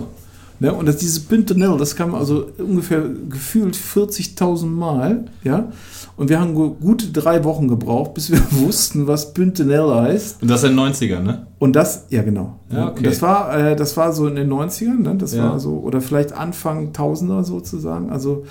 Ne? 0.60 0.74
Und 0.74 0.86
das, 0.86 0.98
dieses 0.98 1.30
.nl, 1.30 1.78
das 1.78 1.96
kam 1.96 2.16
also 2.16 2.50
ungefähr 2.58 3.04
gefühlt 3.30 3.76
40.000 3.76 4.66
Mal, 4.66 5.26
ja. 5.44 5.72
Und 6.18 6.30
wir 6.30 6.40
haben 6.40 6.54
gu- 6.56 6.76
gute 6.76 7.08
drei 7.12 7.44
Wochen 7.44 7.68
gebraucht, 7.68 8.14
bis 8.14 8.32
wir 8.32 8.40
wussten, 8.52 9.06
was 9.08 9.34
.nl 9.38 9.94
heißt. 9.96 10.42
Und 10.42 10.48
das 10.50 10.64
in 10.64 10.76
den 10.78 10.80
90ern, 10.80 11.20
ne? 11.22 11.48
Und 11.60 11.76
das, 11.76 12.06
ja 12.10 12.22
genau. 12.24 12.60
Ja, 12.72 12.88
okay. 12.88 12.98
Und 13.00 13.06
das 13.08 13.22
war, 13.22 13.58
äh, 13.58 13.76
das 13.76 13.98
war 13.98 14.14
so 14.14 14.28
in 14.28 14.36
den 14.36 14.50
90ern, 14.52 15.02
ne? 15.02 15.16
das 15.16 15.34
Ja. 15.34 15.50
war 15.50 15.60
so, 15.60 15.72
oder 15.80 16.00
vielleicht 16.00 16.32
Anfang 16.32 16.94
Tausender 16.94 17.44
sozusagen. 17.44 18.10
Also 18.12 18.46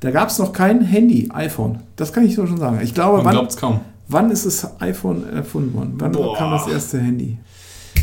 da 0.00 0.10
gab 0.10 0.30
es 0.30 0.38
noch 0.38 0.52
kein 0.52 0.80
Handy, 0.80 1.28
iPhone. 1.34 1.80
Das 1.96 2.12
kann 2.12 2.24
ich 2.24 2.34
so 2.34 2.46
schon 2.46 2.56
sagen. 2.58 2.80
Ich 2.82 2.94
glaube, 2.94 3.18
Man 3.18 3.26
wann, 3.26 3.32
glaubt 3.34 3.50
es 3.50 3.56
kaum. 3.56 3.80
wann 4.08 4.30
ist 4.30 4.46
das 4.46 4.80
iPhone 4.80 5.28
erfunden 5.32 5.74
worden? 5.74 5.94
Wann 5.98 6.12
Boah. 6.12 6.36
kam 6.36 6.50
das 6.52 6.66
erste 6.66 6.98
Handy? 6.98 7.38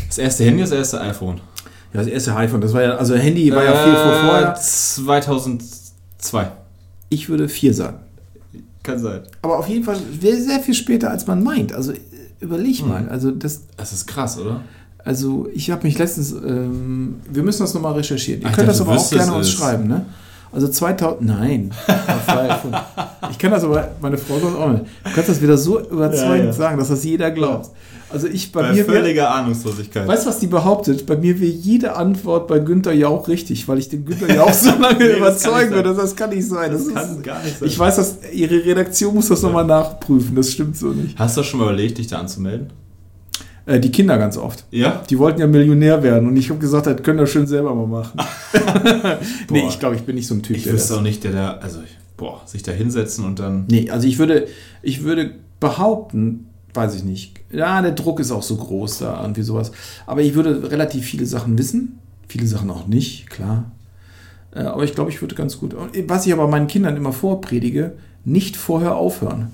Das 0.06 0.18
erste 0.18 0.44
Handy, 0.44 0.60
das 0.62 0.70
erste 0.72 1.00
iPhone. 1.00 1.40
Ja, 1.92 1.98
das 2.00 2.06
erste 2.06 2.36
iPhone, 2.36 2.60
das 2.60 2.72
war 2.72 2.82
ja, 2.82 2.90
also 2.94 3.16
Handy 3.16 3.52
war 3.52 3.64
ja 3.64 3.72
viel 3.74 3.92
vor 3.94 4.12
Äh, 4.12 4.26
vorher. 4.26 4.54
2002. 4.54 6.46
Ich 7.08 7.28
würde 7.28 7.48
vier 7.48 7.74
sagen. 7.74 7.98
Kann 8.82 8.98
sein. 8.98 9.20
Aber 9.42 9.58
auf 9.58 9.68
jeden 9.68 9.84
Fall 9.84 9.96
sehr, 10.20 10.40
sehr 10.40 10.60
viel 10.60 10.74
später, 10.74 11.10
als 11.10 11.26
man 11.26 11.42
meint. 11.42 11.72
Also 11.72 11.92
überleg 12.40 12.82
Mhm. 12.82 12.88
mal. 12.88 13.08
Also 13.08 13.30
das, 13.30 13.62
Das 13.76 13.92
ist 13.92 14.06
krass, 14.06 14.38
oder? 14.38 14.62
also 15.04 15.48
ich 15.54 15.70
habe 15.70 15.84
mich 15.86 15.98
letztens, 15.98 16.32
ähm, 16.32 17.16
wir 17.30 17.42
müssen 17.42 17.60
das 17.62 17.74
nochmal 17.74 17.92
recherchieren. 17.94 18.42
Ihr 18.42 18.48
Ach, 18.48 18.54
könnt 18.56 18.68
das 18.68 18.80
aber 18.80 18.92
auch 18.96 19.10
gerne 19.10 19.34
uns 19.34 19.50
schreiben, 19.50 19.86
ne? 19.88 20.06
Also 20.52 20.68
2000, 20.68 21.22
nein. 21.22 21.70
Das 21.86 22.26
ja 22.26 22.60
ich 23.30 23.38
kann 23.38 23.52
das 23.52 23.62
aber, 23.64 23.88
meine 24.00 24.18
Frau 24.18 24.38
sagt 24.38 24.56
auch 24.56 24.70
nicht. 24.70 24.84
Du 25.04 25.10
kannst 25.14 25.28
das 25.28 25.40
wieder 25.40 25.56
so 25.56 25.78
überzeugend 25.80 26.38
Ja, 26.38 26.44
ja. 26.46 26.52
sagen, 26.52 26.78
dass 26.78 26.88
das 26.88 27.04
jeder 27.04 27.30
glaubt. 27.30 27.70
Also 28.12 28.26
ich, 28.26 28.50
bei, 28.50 28.62
Bei 28.62 28.72
mir 28.72 28.88
wär, 28.88 28.96
völliger 28.96 29.30
Ahnungslosigkeit. 29.32 30.08
weißt 30.08 30.24
du, 30.26 30.30
was 30.30 30.40
die 30.40 30.48
behauptet? 30.48 31.06
Bei 31.06 31.16
mir 31.16 31.38
wäre 31.38 31.52
jede 31.52 31.94
Antwort 31.94 32.48
bei 32.48 32.58
Günther 32.58 32.92
Jauch 32.92 33.28
richtig, 33.28 33.68
weil 33.68 33.78
ich 33.78 33.88
den 33.88 34.04
Günther 34.04 34.34
Jauch 34.34 34.52
so 34.52 34.70
lange 34.80 34.98
Nee, 34.98 35.08
das 35.10 35.16
überzeugen 35.18 35.70
würde. 35.70 35.94
Das 35.94 36.16
kann 36.16 36.30
nicht 36.30 36.48
sein. 36.48 36.72
Das 36.72 36.88
das 36.88 36.88
ist, 36.88 36.94
kann 36.94 37.22
gar 37.22 37.42
nicht 37.44 37.58
sein. 37.60 37.68
ich 37.68 37.78
weiß, 37.78 37.96
dass 37.96 38.16
ihre 38.32 38.64
Redaktion 38.64 39.14
muss 39.14 39.28
das 39.28 39.42
nochmal 39.42 39.64
nachprüfen. 39.64 40.34
Das 40.34 40.50
stimmt 40.50 40.76
so 40.76 40.88
nicht. 40.88 41.16
Hast 41.16 41.36
du 41.36 41.44
schon 41.44 41.60
mal 41.60 41.66
überlegt, 41.66 41.98
dich 41.98 42.08
da 42.08 42.18
anzumelden? 42.18 42.72
Äh, 43.70 43.78
die 43.80 43.92
Kinder 43.92 44.18
ganz 44.18 44.36
oft. 44.36 44.64
Ja? 44.70 45.02
Die 45.08 45.18
wollten 45.18 45.40
ja 45.40 45.46
Millionär 45.46 46.02
werden 46.02 46.26
und 46.28 46.36
ich 46.36 46.50
habe 46.50 46.58
gesagt, 46.58 46.86
das 46.86 47.02
können 47.02 47.18
das 47.18 47.30
schön 47.30 47.46
selber 47.46 47.74
mal 47.74 47.86
machen. 47.86 48.18
nee, 49.50 49.64
ich 49.68 49.78
glaube, 49.78 49.94
ich 49.96 50.02
bin 50.02 50.16
nicht 50.16 50.26
so 50.26 50.34
ein 50.34 50.42
Typ. 50.42 50.56
Ich 50.56 50.64
wüsste 50.66 50.88
das- 50.88 50.98
auch 50.98 51.02
nicht, 51.02 51.22
der 51.24 51.32
da, 51.32 51.52
also, 51.58 51.78
boah, 52.16 52.40
sich 52.46 52.62
da 52.62 52.72
hinsetzen 52.72 53.24
und 53.24 53.38
dann. 53.38 53.66
Nee, 53.70 53.88
also 53.90 54.06
ich 54.08 54.18
würde, 54.18 54.48
ich 54.82 55.04
würde 55.04 55.34
behaupten, 55.60 56.46
weiß 56.74 56.94
ich 56.96 57.04
nicht. 57.04 57.34
Ja, 57.52 57.80
der 57.82 57.92
Druck 57.92 58.18
ist 58.20 58.30
auch 58.32 58.42
so 58.42 58.56
groß 58.56 58.98
da, 58.98 59.20
irgendwie 59.22 59.42
sowas. 59.42 59.70
Aber 60.06 60.20
ich 60.22 60.34
würde 60.34 60.70
relativ 60.70 61.04
viele 61.04 61.26
Sachen 61.26 61.56
wissen. 61.58 61.98
Viele 62.28 62.46
Sachen 62.46 62.70
auch 62.70 62.86
nicht, 62.86 63.28
klar. 63.30 63.70
Äh, 64.54 64.60
Aber 64.62 64.84
ich 64.84 64.94
glaube, 64.94 65.10
ich 65.10 65.20
würde 65.20 65.34
ganz 65.34 65.58
gut. 65.58 65.74
Und 65.74 65.90
Was 66.08 66.26
ich 66.26 66.32
aber 66.32 66.48
meinen 66.48 66.66
Kindern 66.66 66.96
immer 66.96 67.12
vorpredige, 67.12 67.92
nicht 68.24 68.56
vorher 68.56 68.96
aufhören. 68.96 69.52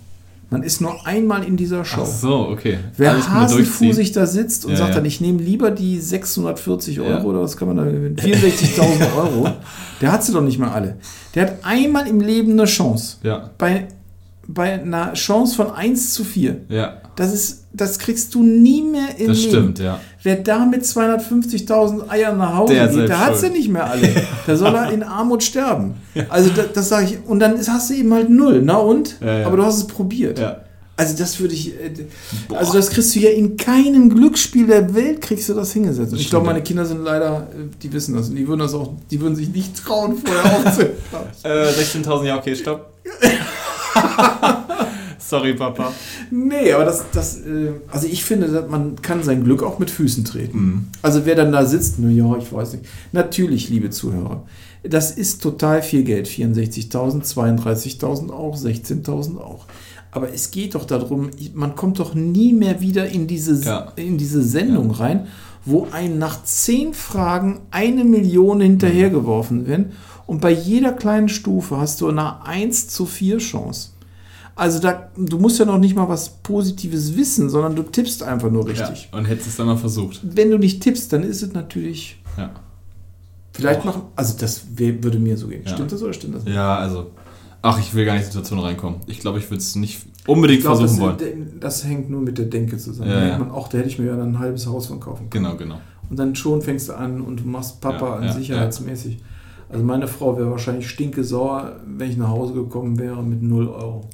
Man 0.48 0.62
ist 0.62 0.80
nur 0.80 1.04
einmal 1.06 1.42
in 1.44 1.56
dieser 1.56 1.84
Show. 1.84 2.02
Ach 2.02 2.06
so, 2.06 2.48
okay. 2.48 2.78
Wer 2.96 3.10
Alles 3.12 3.28
hasenfusig 3.28 4.12
da 4.12 4.26
sitzt 4.26 4.64
und 4.64 4.72
Ja, 4.72 4.76
sagt 4.78 4.94
dann, 4.94 5.04
ich 5.04 5.20
nehme 5.20 5.42
lieber 5.42 5.72
die 5.72 5.98
640 6.00 7.00
Euro 7.00 7.10
Ja. 7.10 7.24
oder 7.24 7.40
was 7.42 7.56
kann 7.56 7.66
man 7.68 7.76
da 7.78 7.84
gewinnen? 7.84 8.16
64.000 8.16 9.16
Euro. 9.16 9.48
Der 10.00 10.12
hat 10.12 10.22
sie 10.22 10.32
doch 10.32 10.42
nicht 10.42 10.58
mal 10.58 10.70
alle. 10.70 10.96
Der 11.34 11.42
hat 11.46 11.54
einmal 11.64 12.06
im 12.06 12.20
Leben 12.20 12.52
eine 12.52 12.64
Chance. 12.66 13.16
Ja, 13.24 13.50
Bei, 13.58 13.88
bei 14.46 14.80
einer 14.80 15.14
Chance 15.14 15.56
von 15.56 15.72
1 15.72 16.14
zu 16.14 16.22
4. 16.22 16.60
ja, 16.68 16.98
Das, 17.16 17.32
ist, 17.34 17.64
das 17.72 17.98
kriegst 17.98 18.32
du 18.34 18.44
nie 18.44 18.82
mehr 18.82 19.18
im 19.18 19.26
das 19.28 19.38
Leben. 19.38 19.48
stimmt, 19.50 19.78
ja. 19.80 19.98
Wer 20.26 20.34
da 20.34 20.66
mit 20.66 20.82
250.000 20.82 22.10
Eiern 22.10 22.36
nach 22.36 22.56
Hause 22.56 22.74
Der 22.74 22.88
geht, 22.88 23.08
der 23.08 23.24
hat 23.24 23.38
sie 23.38 23.48
nicht 23.48 23.68
mehr 23.68 23.88
alle. 23.88 24.10
Da 24.44 24.56
soll 24.56 24.74
er 24.74 24.90
in 24.92 25.04
Armut 25.04 25.44
sterben. 25.44 25.94
Also 26.28 26.50
das, 26.50 26.72
das 26.74 26.88
sage 26.88 27.06
ich. 27.06 27.18
Und 27.28 27.38
dann 27.38 27.64
hast 27.64 27.90
du 27.90 27.94
eben 27.94 28.12
halt 28.12 28.28
null. 28.28 28.60
Na 28.60 28.74
und? 28.78 29.20
Ja. 29.24 29.46
Aber 29.46 29.56
du 29.56 29.64
hast 29.64 29.76
es 29.76 29.86
probiert. 29.86 30.40
Also 30.96 31.16
das 31.16 31.38
würde 31.38 31.54
ich, 31.54 31.74
äh, 31.74 31.92
also 32.56 32.72
das 32.72 32.90
kriegst 32.90 33.14
du 33.14 33.20
ja 33.20 33.30
in 33.30 33.56
keinem 33.56 34.10
Glücksspiel 34.10 34.66
der 34.66 34.92
Welt 34.96 35.20
kriegst 35.20 35.48
du 35.48 35.54
das 35.54 35.72
hingesetzt. 35.72 36.10
Und 36.10 36.18
ich 36.18 36.28
glaube, 36.28 36.46
meine 36.46 36.62
Kinder 36.62 36.84
sind 36.86 37.04
leider, 37.04 37.46
äh, 37.52 37.68
die 37.80 37.92
wissen 37.92 38.16
das 38.16 38.28
und 38.28 38.34
die 38.34 38.48
würden 38.48 38.60
das 38.60 38.74
auch, 38.74 38.94
die 39.08 39.20
würden 39.20 39.36
sich 39.36 39.50
nicht 39.50 39.76
trauen, 39.76 40.16
vorher 40.16 40.56
aufzuhören. 40.56 40.92
Äh, 41.44 41.68
16.000, 41.68 42.24
ja, 42.24 42.38
okay, 42.38 42.56
stopp. 42.56 42.94
Sorry, 45.28 45.54
Papa. 45.54 45.92
nee, 46.30 46.72
aber 46.72 46.84
das, 46.84 47.04
das, 47.12 47.38
äh, 47.38 47.72
also 47.90 48.06
ich 48.06 48.24
finde, 48.24 48.48
dass 48.48 48.68
man 48.70 48.96
kann 49.02 49.22
sein 49.22 49.42
Glück 49.44 49.62
auch 49.62 49.78
mit 49.78 49.90
Füßen 49.90 50.24
treten. 50.24 50.58
Mhm. 50.58 50.84
Also 51.02 51.26
wer 51.26 51.34
dann 51.34 51.52
da 51.52 51.64
sitzt, 51.64 51.96
na 51.98 52.08
ja, 52.10 52.36
ich 52.38 52.52
weiß 52.52 52.74
nicht. 52.74 52.84
Natürlich, 53.12 53.68
liebe 53.68 53.90
Zuhörer, 53.90 54.44
das 54.82 55.10
ist 55.10 55.42
total 55.42 55.82
viel 55.82 56.04
Geld. 56.04 56.28
64.000, 56.28 57.24
32.000 57.24 58.30
auch, 58.30 58.56
16.000 58.56 59.38
auch. 59.38 59.66
Aber 60.12 60.32
es 60.32 60.50
geht 60.50 60.74
doch 60.74 60.84
darum, 60.84 61.30
man 61.54 61.74
kommt 61.74 61.98
doch 61.98 62.14
nie 62.14 62.52
mehr 62.52 62.80
wieder 62.80 63.06
in 63.08 63.26
diese, 63.26 63.62
Ja. 63.64 63.92
in 63.96 64.16
diese 64.18 64.42
Sendung 64.42 64.90
rein, 64.92 65.26
wo 65.64 65.88
einem 65.90 66.18
nach 66.18 66.44
zehn 66.44 66.94
Fragen 66.94 67.60
eine 67.72 68.04
Million 68.04 68.60
hinterhergeworfen 68.60 69.66
werden. 69.66 69.92
Und 70.26 70.40
bei 70.40 70.52
jeder 70.52 70.92
kleinen 70.92 71.28
Stufe 71.28 71.76
hast 71.76 72.00
du 72.00 72.08
eine 72.08 72.44
1 72.46 72.88
zu 72.88 73.04
4 73.06 73.38
Chance. 73.38 73.90
Also 74.56 74.78
da, 74.80 75.10
du 75.16 75.38
musst 75.38 75.58
ja 75.58 75.66
noch 75.66 75.78
nicht 75.78 75.94
mal 75.94 76.08
was 76.08 76.30
Positives 76.30 77.14
wissen, 77.14 77.50
sondern 77.50 77.76
du 77.76 77.82
tippst 77.82 78.22
einfach 78.22 78.50
nur 78.50 78.66
richtig. 78.66 79.10
Ja, 79.12 79.18
und 79.18 79.26
hättest 79.26 79.48
es 79.48 79.56
dann 79.56 79.66
mal 79.66 79.76
versucht. 79.76 80.20
Wenn 80.22 80.50
du 80.50 80.58
nicht 80.58 80.82
tippst, 80.82 81.12
dann 81.12 81.22
ist 81.22 81.42
es 81.42 81.52
natürlich. 81.52 82.22
Ja. 82.38 82.50
Vielleicht 83.52 83.84
machen. 83.84 84.02
Also 84.16 84.34
das 84.38 84.62
wär, 84.74 85.02
würde 85.04 85.18
mir 85.18 85.36
so 85.36 85.48
gehen. 85.48 85.62
Ja. 85.64 85.72
Stimmt 85.72 85.92
das 85.92 86.02
oder 86.02 86.14
stimmt 86.14 86.36
das 86.36 86.44
nicht? 86.44 86.54
Ja, 86.54 86.76
also. 86.76 87.10
Ach, 87.60 87.78
ich 87.78 87.94
will 87.94 88.04
gar 88.04 88.14
nicht 88.14 88.22
in 88.22 88.28
die 88.28 88.32
Situation 88.32 88.60
reinkommen. 88.60 89.00
Ich 89.06 89.18
glaube, 89.18 89.38
ich 89.38 89.50
würde 89.50 89.58
es 89.60 89.74
nicht 89.76 90.06
unbedingt 90.26 90.58
Ich 90.58 90.64
glaube, 90.64 90.78
versuchen 90.86 91.18
das, 91.18 91.26
wollen. 91.26 91.56
das 91.60 91.84
hängt 91.84 92.08
nur 92.10 92.20
mit 92.20 92.38
der 92.38 92.46
Denke 92.46 92.78
zusammen. 92.78 93.10
Ja, 93.10 93.20
Da 93.20 93.26
ja. 93.26 93.38
man, 93.38 93.50
auch, 93.50 93.68
da 93.68 93.78
hätte 93.78 93.88
ich 93.88 93.98
mir 93.98 94.06
ja 94.06 94.16
dann 94.16 94.30
ein 94.34 94.38
halbes 94.38 94.66
Haus 94.66 94.86
von 94.86 95.00
kaufen 95.00 95.28
können. 95.30 95.44
Genau, 95.44 95.56
genau. 95.56 95.80
Und 96.08 96.18
dann 96.18 96.34
schon 96.36 96.62
fängst 96.62 96.88
du 96.88 96.96
an 96.96 97.20
und 97.20 97.40
du 97.40 97.44
machst 97.44 97.80
Papa 97.80 98.24
ja, 98.24 98.32
sicherheitsmäßig. 98.32 99.18
Also 99.68 99.84
meine 99.84 100.06
Frau 100.06 100.38
wäre 100.38 100.50
wahrscheinlich 100.50 100.88
stinke 100.88 101.24
sauer, 101.24 101.80
wenn 101.84 102.10
ich 102.10 102.16
nach 102.16 102.28
Hause 102.28 102.52
gekommen 102.54 102.98
wäre 102.98 103.22
mit 103.22 103.42
0 103.42 103.68
Euro. 103.68 104.08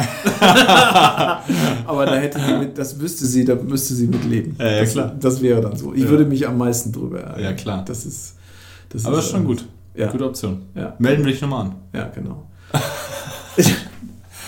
Aber 1.86 2.06
da 2.06 2.16
hätte 2.16 2.38
sie 2.40 2.52
mit, 2.58 2.78
das 2.78 2.98
wüsste 2.98 3.26
sie, 3.26 3.44
da 3.44 3.54
müsste 3.54 3.94
sie 3.94 4.06
mitleben. 4.06 4.56
Ja, 4.58 4.66
ja, 4.70 4.80
das, 4.80 4.92
klar. 4.92 5.14
das 5.18 5.40
wäre 5.42 5.60
dann 5.60 5.76
so. 5.76 5.92
Ich 5.94 6.02
Ja. 6.04 6.08
würde 6.08 6.24
mich 6.24 6.46
am 6.46 6.58
meisten 6.58 6.92
drüber 6.92 7.20
ärgern. 7.20 7.42
Ja, 7.44 7.52
klar. 7.52 7.84
Das 7.86 8.04
ist. 8.06 8.34
Das 8.90 9.04
Aber 9.06 9.18
ist 9.18 9.30
schon 9.30 9.44
gut. 9.44 9.64
Ja, 9.94 10.10
Gute 10.10 10.26
Option. 10.26 10.62
ja, 10.74 10.94
Melden 10.98 11.24
wir 11.24 11.32
dich 11.32 11.40
nochmal 11.40 11.66
an. 11.66 11.74
ja, 11.92 12.08
genau. 12.14 12.46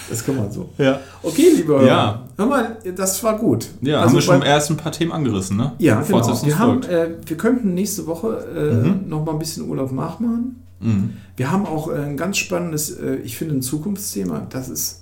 das 0.08 0.24
kann 0.24 0.36
man 0.36 0.50
so. 0.50 0.70
Ja. 0.78 1.00
Okay, 1.22 1.50
lieber 1.56 1.74
Hörer. 1.80 1.86
Ja. 1.86 2.22
Hör 2.36 2.46
mal, 2.46 2.76
das 2.96 3.22
war 3.24 3.38
gut. 3.38 3.66
Ja, 3.80 3.96
Also 3.96 4.08
haben 4.08 4.14
wir 4.14 4.22
schon 4.22 4.40
bei- 4.40 4.46
erst 4.46 4.70
ein 4.70 4.76
paar 4.76 4.92
Themen 4.92 5.12
angerissen, 5.12 5.56
ne? 5.56 5.72
Ja, 5.78 6.00
genau. 6.00 6.44
Wir, 6.44 6.58
haben, 6.58 6.82
äh, 6.84 7.08
wir 7.26 7.36
könnten 7.36 7.74
nächste 7.74 8.06
Woche 8.06 8.44
äh, 8.56 8.74
Mhm. 8.88 9.08
noch 9.08 9.24
mal 9.24 9.32
ein 9.32 9.38
bisschen 9.38 9.68
Urlaub 9.68 9.92
nachmachen. 9.92 10.62
Mhm. 10.80 11.10
Wir 11.36 11.50
haben 11.50 11.66
auch 11.66 11.90
äh, 11.90 11.96
ein 11.96 12.16
ganz 12.16 12.36
spannendes, 12.38 12.90
äh, 12.90 13.16
ich 13.16 13.36
finde, 13.36 13.54
ein 13.56 13.62
Zukunftsthema. 13.62 14.46
Das 14.50 14.68
ist, 14.68 15.01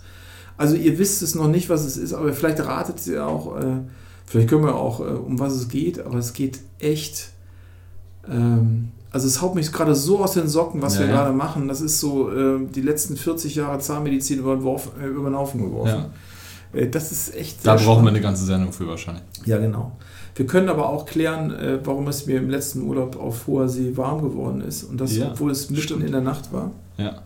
also 0.61 0.77
ihr 0.77 0.99
wisst 0.99 1.23
es 1.23 1.35
noch 1.35 1.49
nicht, 1.49 1.69
was 1.71 1.85
es 1.85 1.97
ist, 1.97 2.13
aber 2.13 2.33
vielleicht 2.35 2.61
ratet 2.61 3.07
ihr 3.07 3.27
auch, 3.27 3.57
äh, 3.57 3.79
vielleicht 4.27 4.49
können 4.51 4.65
wir 4.65 4.75
auch, 4.77 5.01
äh, 5.01 5.05
um 5.05 5.39
was 5.39 5.55
es 5.55 5.69
geht, 5.69 6.05
aber 6.05 6.19
es 6.19 6.33
geht 6.35 6.61
echt, 6.79 7.31
ähm, 8.29 8.91
also 9.11 9.27
es 9.27 9.41
haut 9.41 9.55
mich 9.55 9.73
gerade 9.73 9.95
so 9.95 10.23
aus 10.23 10.33
den 10.33 10.49
Socken, 10.49 10.83
was 10.83 10.95
Ja, 10.95 11.01
wir 11.01 11.07
ja. 11.09 11.13
gerade 11.15 11.33
machen. 11.33 11.67
Das 11.67 11.81
ist 11.81 11.99
so 11.99 12.31
äh, 12.31 12.61
die 12.75 12.83
letzten 12.83 13.17
40 13.17 13.55
Jahre 13.57 13.79
Zahnmedizin 13.79 14.39
über 14.39 14.55
den, 14.55 14.63
Worf, 14.63 14.91
äh, 15.03 15.07
über 15.07 15.31
den 15.31 15.37
Haufen 15.37 15.61
geworfen. 15.63 16.05
Ja. 16.75 16.79
Äh, 16.79 16.89
das 16.91 17.11
ist 17.11 17.35
echt 17.35 17.67
Da 17.67 17.75
brauchen 17.75 17.87
wir 17.87 17.93
spannend. 17.95 18.09
eine 18.11 18.21
ganze 18.21 18.45
Sendung 18.45 18.73
für 18.73 18.87
wahrscheinlich. 18.87 19.25
Ja, 19.47 19.59
genau. 19.59 19.93
Wir 20.37 20.47
können 20.47 20.69
aber 20.69 20.89
auch 20.91 21.07
klären, 21.07 21.51
äh, 21.53 21.79
warum 21.83 22.07
es 22.09 22.27
mir 22.27 22.37
im 22.39 22.51
letzten 22.51 22.83
Urlaub 22.83 23.19
auf 23.19 23.47
hoher 23.49 23.69
See 23.69 23.97
warm 23.97 24.23
geworden 24.23 24.61
ist. 24.61 24.85
Und 24.85 25.01
das, 25.01 25.19
obwohl 25.21 25.51
es 25.51 25.71
mitten 25.71 26.03
in 26.03 26.13
der 26.13 26.21
Nacht 26.21 26.53
war. 26.53 26.71
Ja. 26.99 27.23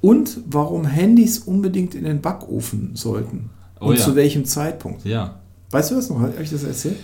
Und 0.00 0.38
warum 0.46 0.84
Handys 0.84 1.38
unbedingt 1.40 1.94
in 1.94 2.04
den 2.04 2.20
Backofen 2.20 2.90
sollten. 2.94 3.50
Oh 3.80 3.86
und 3.86 3.98
ja. 3.98 4.04
zu 4.04 4.14
welchem 4.16 4.44
Zeitpunkt. 4.44 5.04
Ja. 5.04 5.36
Weißt 5.70 5.90
du 5.90 5.96
das 5.96 6.08
noch? 6.08 6.20
Habe 6.20 6.32
ich 6.42 6.50
das 6.50 6.62
erzählt? 6.64 6.96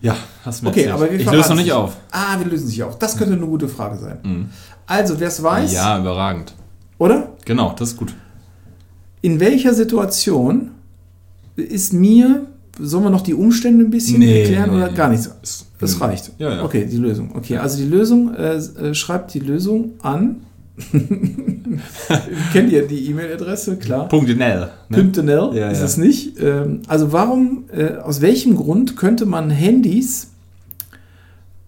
Ja, 0.00 0.16
hast 0.44 0.60
du 0.60 0.64
mir 0.64 0.70
Okay, 0.70 0.80
erzählt. 0.84 0.94
aber 0.96 1.10
wir 1.12 1.20
Ich 1.20 1.30
löse 1.30 1.50
noch 1.50 1.56
nicht 1.56 1.68
es. 1.68 1.72
auf. 1.74 1.96
Ah, 2.10 2.38
wir 2.38 2.46
lösen 2.50 2.66
sich 2.66 2.82
auf. 2.82 2.98
Das 2.98 3.16
könnte 3.16 3.34
eine 3.34 3.46
gute 3.46 3.68
Frage 3.68 3.98
sein. 3.98 4.18
Mhm. 4.24 4.46
Also, 4.86 5.18
wer 5.20 5.28
es 5.28 5.42
weiß, 5.42 5.72
Ja, 5.72 5.98
überragend. 5.98 6.54
oder? 6.98 7.32
Genau, 7.44 7.74
das 7.78 7.90
ist 7.90 7.96
gut. 7.98 8.14
In 9.20 9.38
welcher 9.38 9.72
Situation 9.74 10.70
ist 11.56 11.92
mir, 11.92 12.46
sollen 12.80 13.04
wir 13.04 13.10
noch 13.10 13.20
die 13.22 13.34
Umstände 13.34 13.84
ein 13.84 13.90
bisschen 13.90 14.18
Nee, 14.18 14.40
erklären 14.42 14.70
nee, 14.70 14.76
oder 14.76 14.88
nee. 14.90 14.96
gar 14.96 15.08
nichts? 15.08 15.66
Das 15.78 16.00
reicht. 16.00 16.32
Ja, 16.38 16.56
ja. 16.56 16.64
Okay, 16.64 16.86
die 16.86 16.96
Lösung. 16.96 17.34
Okay, 17.36 17.58
also 17.58 17.76
die 17.78 17.84
Lösung, 17.88 18.34
äh, 18.34 18.54
äh, 18.56 18.94
schreibt 18.94 19.32
die 19.34 19.40
Lösung 19.40 19.92
an. 20.02 20.42
Kennt 22.52 22.72
ihr 22.72 22.86
die 22.86 23.06
E-Mail-Adresse? 23.10 23.76
Klar. 23.76 24.08
Punktinell. 24.08 24.68
Ne? 24.88 24.96
Püntenell 24.96 25.50
Ja, 25.54 25.68
ist 25.70 25.78
ja. 25.78 25.84
es 25.84 25.96
nicht. 25.96 26.38
Ähm, 26.40 26.82
also 26.88 27.12
warum, 27.12 27.64
äh, 27.72 27.96
aus 27.96 28.20
welchem 28.20 28.56
Grund 28.56 28.96
könnte 28.96 29.26
man 29.26 29.50
Handys 29.50 30.30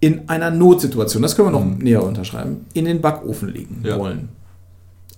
in 0.01 0.29
einer 0.29 0.51
Notsituation, 0.51 1.23
das 1.23 1.37
können 1.37 1.49
wir 1.49 1.53
noch 1.53 1.65
Mhm. 1.65 1.79
näher 1.79 2.03
unterschreiben, 2.03 2.67
in 2.75 2.85
den 2.85 3.01
Backofen 3.01 3.49
legen 3.49 3.81
Ja. 3.85 3.99
wollen? 3.99 4.29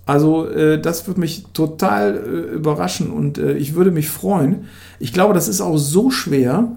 Also 0.05 0.47
äh, 0.47 0.79
das 0.81 1.05
würde 1.07 1.19
mich 1.19 1.45
total 1.53 2.15
äh, 2.15 2.55
überraschen 2.55 3.09
und 3.11 3.37
ich 3.37 3.75
würde 3.75 3.91
mich 3.91 4.09
freuen. 4.09 4.65
Ich 4.99 5.11
glaube, 5.11 5.33
das 5.33 5.47
ist 5.49 5.59
auch 5.59 5.77
so 5.77 6.09
schwer 6.11 6.71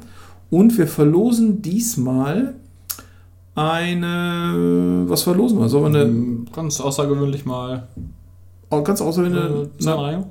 und 0.51 0.77
wir 0.79 0.88
verlosen 0.88 1.62
diesmal 1.62 2.55
eine, 3.54 5.04
was 5.06 5.22
verlosen 5.22 5.58
wir? 5.58 5.68
Sollen 5.68 5.92
wir 5.92 6.00
eine, 6.00 6.08
Ähm, 6.10 6.46
Ganz 6.54 6.80
außergewöhnlich 6.80 7.44
mal. 7.46 7.88
oh, 8.70 8.82
ganz 8.82 9.00
außerwählende, 9.00 9.38
Äh, 9.40 9.52
eine, 9.52 9.78
Zahnreinigung? 9.78 10.26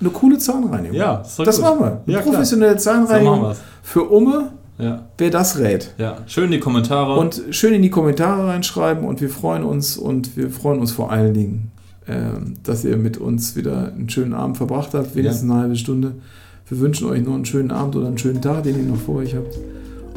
eine 0.00 0.10
coole 0.10 0.38
Zahnreinigung? 0.38 0.96
Ja, 0.96 1.16
das, 1.18 1.36
Das 1.36 1.60
machen 1.60 1.80
wir. 1.80 2.00
Ja, 2.06 2.20
klar. 2.20 2.32
Professionelle 2.34 2.78
So 2.78 2.84
Zahnreinigung 2.90 3.40
machen 3.40 3.48
wir's. 3.50 3.60
für 3.82 4.02
Umme, 4.04 4.50
Ja, 4.78 5.02
wer 5.18 5.30
das 5.30 5.58
rät. 5.58 5.94
ja. 5.98 6.18
Schön 6.26 6.50
die 6.50 6.60
Kommentare. 6.60 7.18
Und 7.18 7.42
schön 7.50 7.72
in 7.74 7.82
die 7.82 7.90
Kommentare 7.90 8.46
reinschreiben 8.48 9.04
und 9.04 9.20
wir 9.20 9.30
freuen 9.30 9.62
uns 9.64 9.96
und 9.96 10.36
wir 10.36 10.50
freuen 10.50 10.80
uns 10.80 10.92
vor 10.92 11.10
allen 11.10 11.32
Dingen, 11.34 11.70
ähm, 12.08 12.54
dass 12.62 12.84
ihr 12.84 12.96
mit 12.96 13.16
uns 13.18 13.56
wieder 13.56 13.92
einen 13.94 14.08
schönen 14.10 14.34
Abend 14.34 14.56
verbracht 14.58 14.92
habt, 14.94 15.14
wenigstens 15.16 15.50
eine 15.50 15.60
halbe 15.60 15.76
Stunde. 15.76 16.12
Wir 16.68 16.78
wünschen 16.80 17.08
euch 17.08 17.22
noch 17.24 17.34
einen 17.34 17.44
schönen 17.46 17.70
Abend 17.70 17.96
oder 17.96 18.06
einen 18.08 18.18
schönen 18.18 18.42
Tag, 18.42 18.64
den 18.64 18.76
ihr 18.78 18.84
noch 18.90 18.98
vor 19.00 19.16
euch 19.16 19.34
habt. 19.34 19.56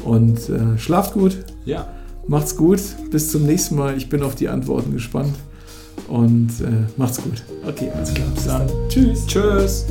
Und 0.04 0.50
äh, 0.50 0.78
schlaft 0.78 1.14
gut, 1.14 1.38
ja. 1.66 1.86
Macht's 2.30 2.56
gut, 2.56 2.80
bis 3.12 3.32
zum 3.32 3.46
nächsten 3.46 3.76
Mal. 3.76 3.98
Ich 3.98 4.08
bin 4.08 4.24
auf 4.24 4.36
die 4.36 4.48
Antworten 4.48 4.94
gespannt 4.94 5.36
und 6.08 6.50
äh, 6.62 6.70
macht's 6.96 7.22
gut. 7.22 7.44
Okay, 7.68 7.90
alles 7.94 8.14
klar. 8.14 8.28
Bis 8.34 8.46
dann. 8.46 8.70
Tschüss. 8.88 9.26
Tschüss. 9.26 9.86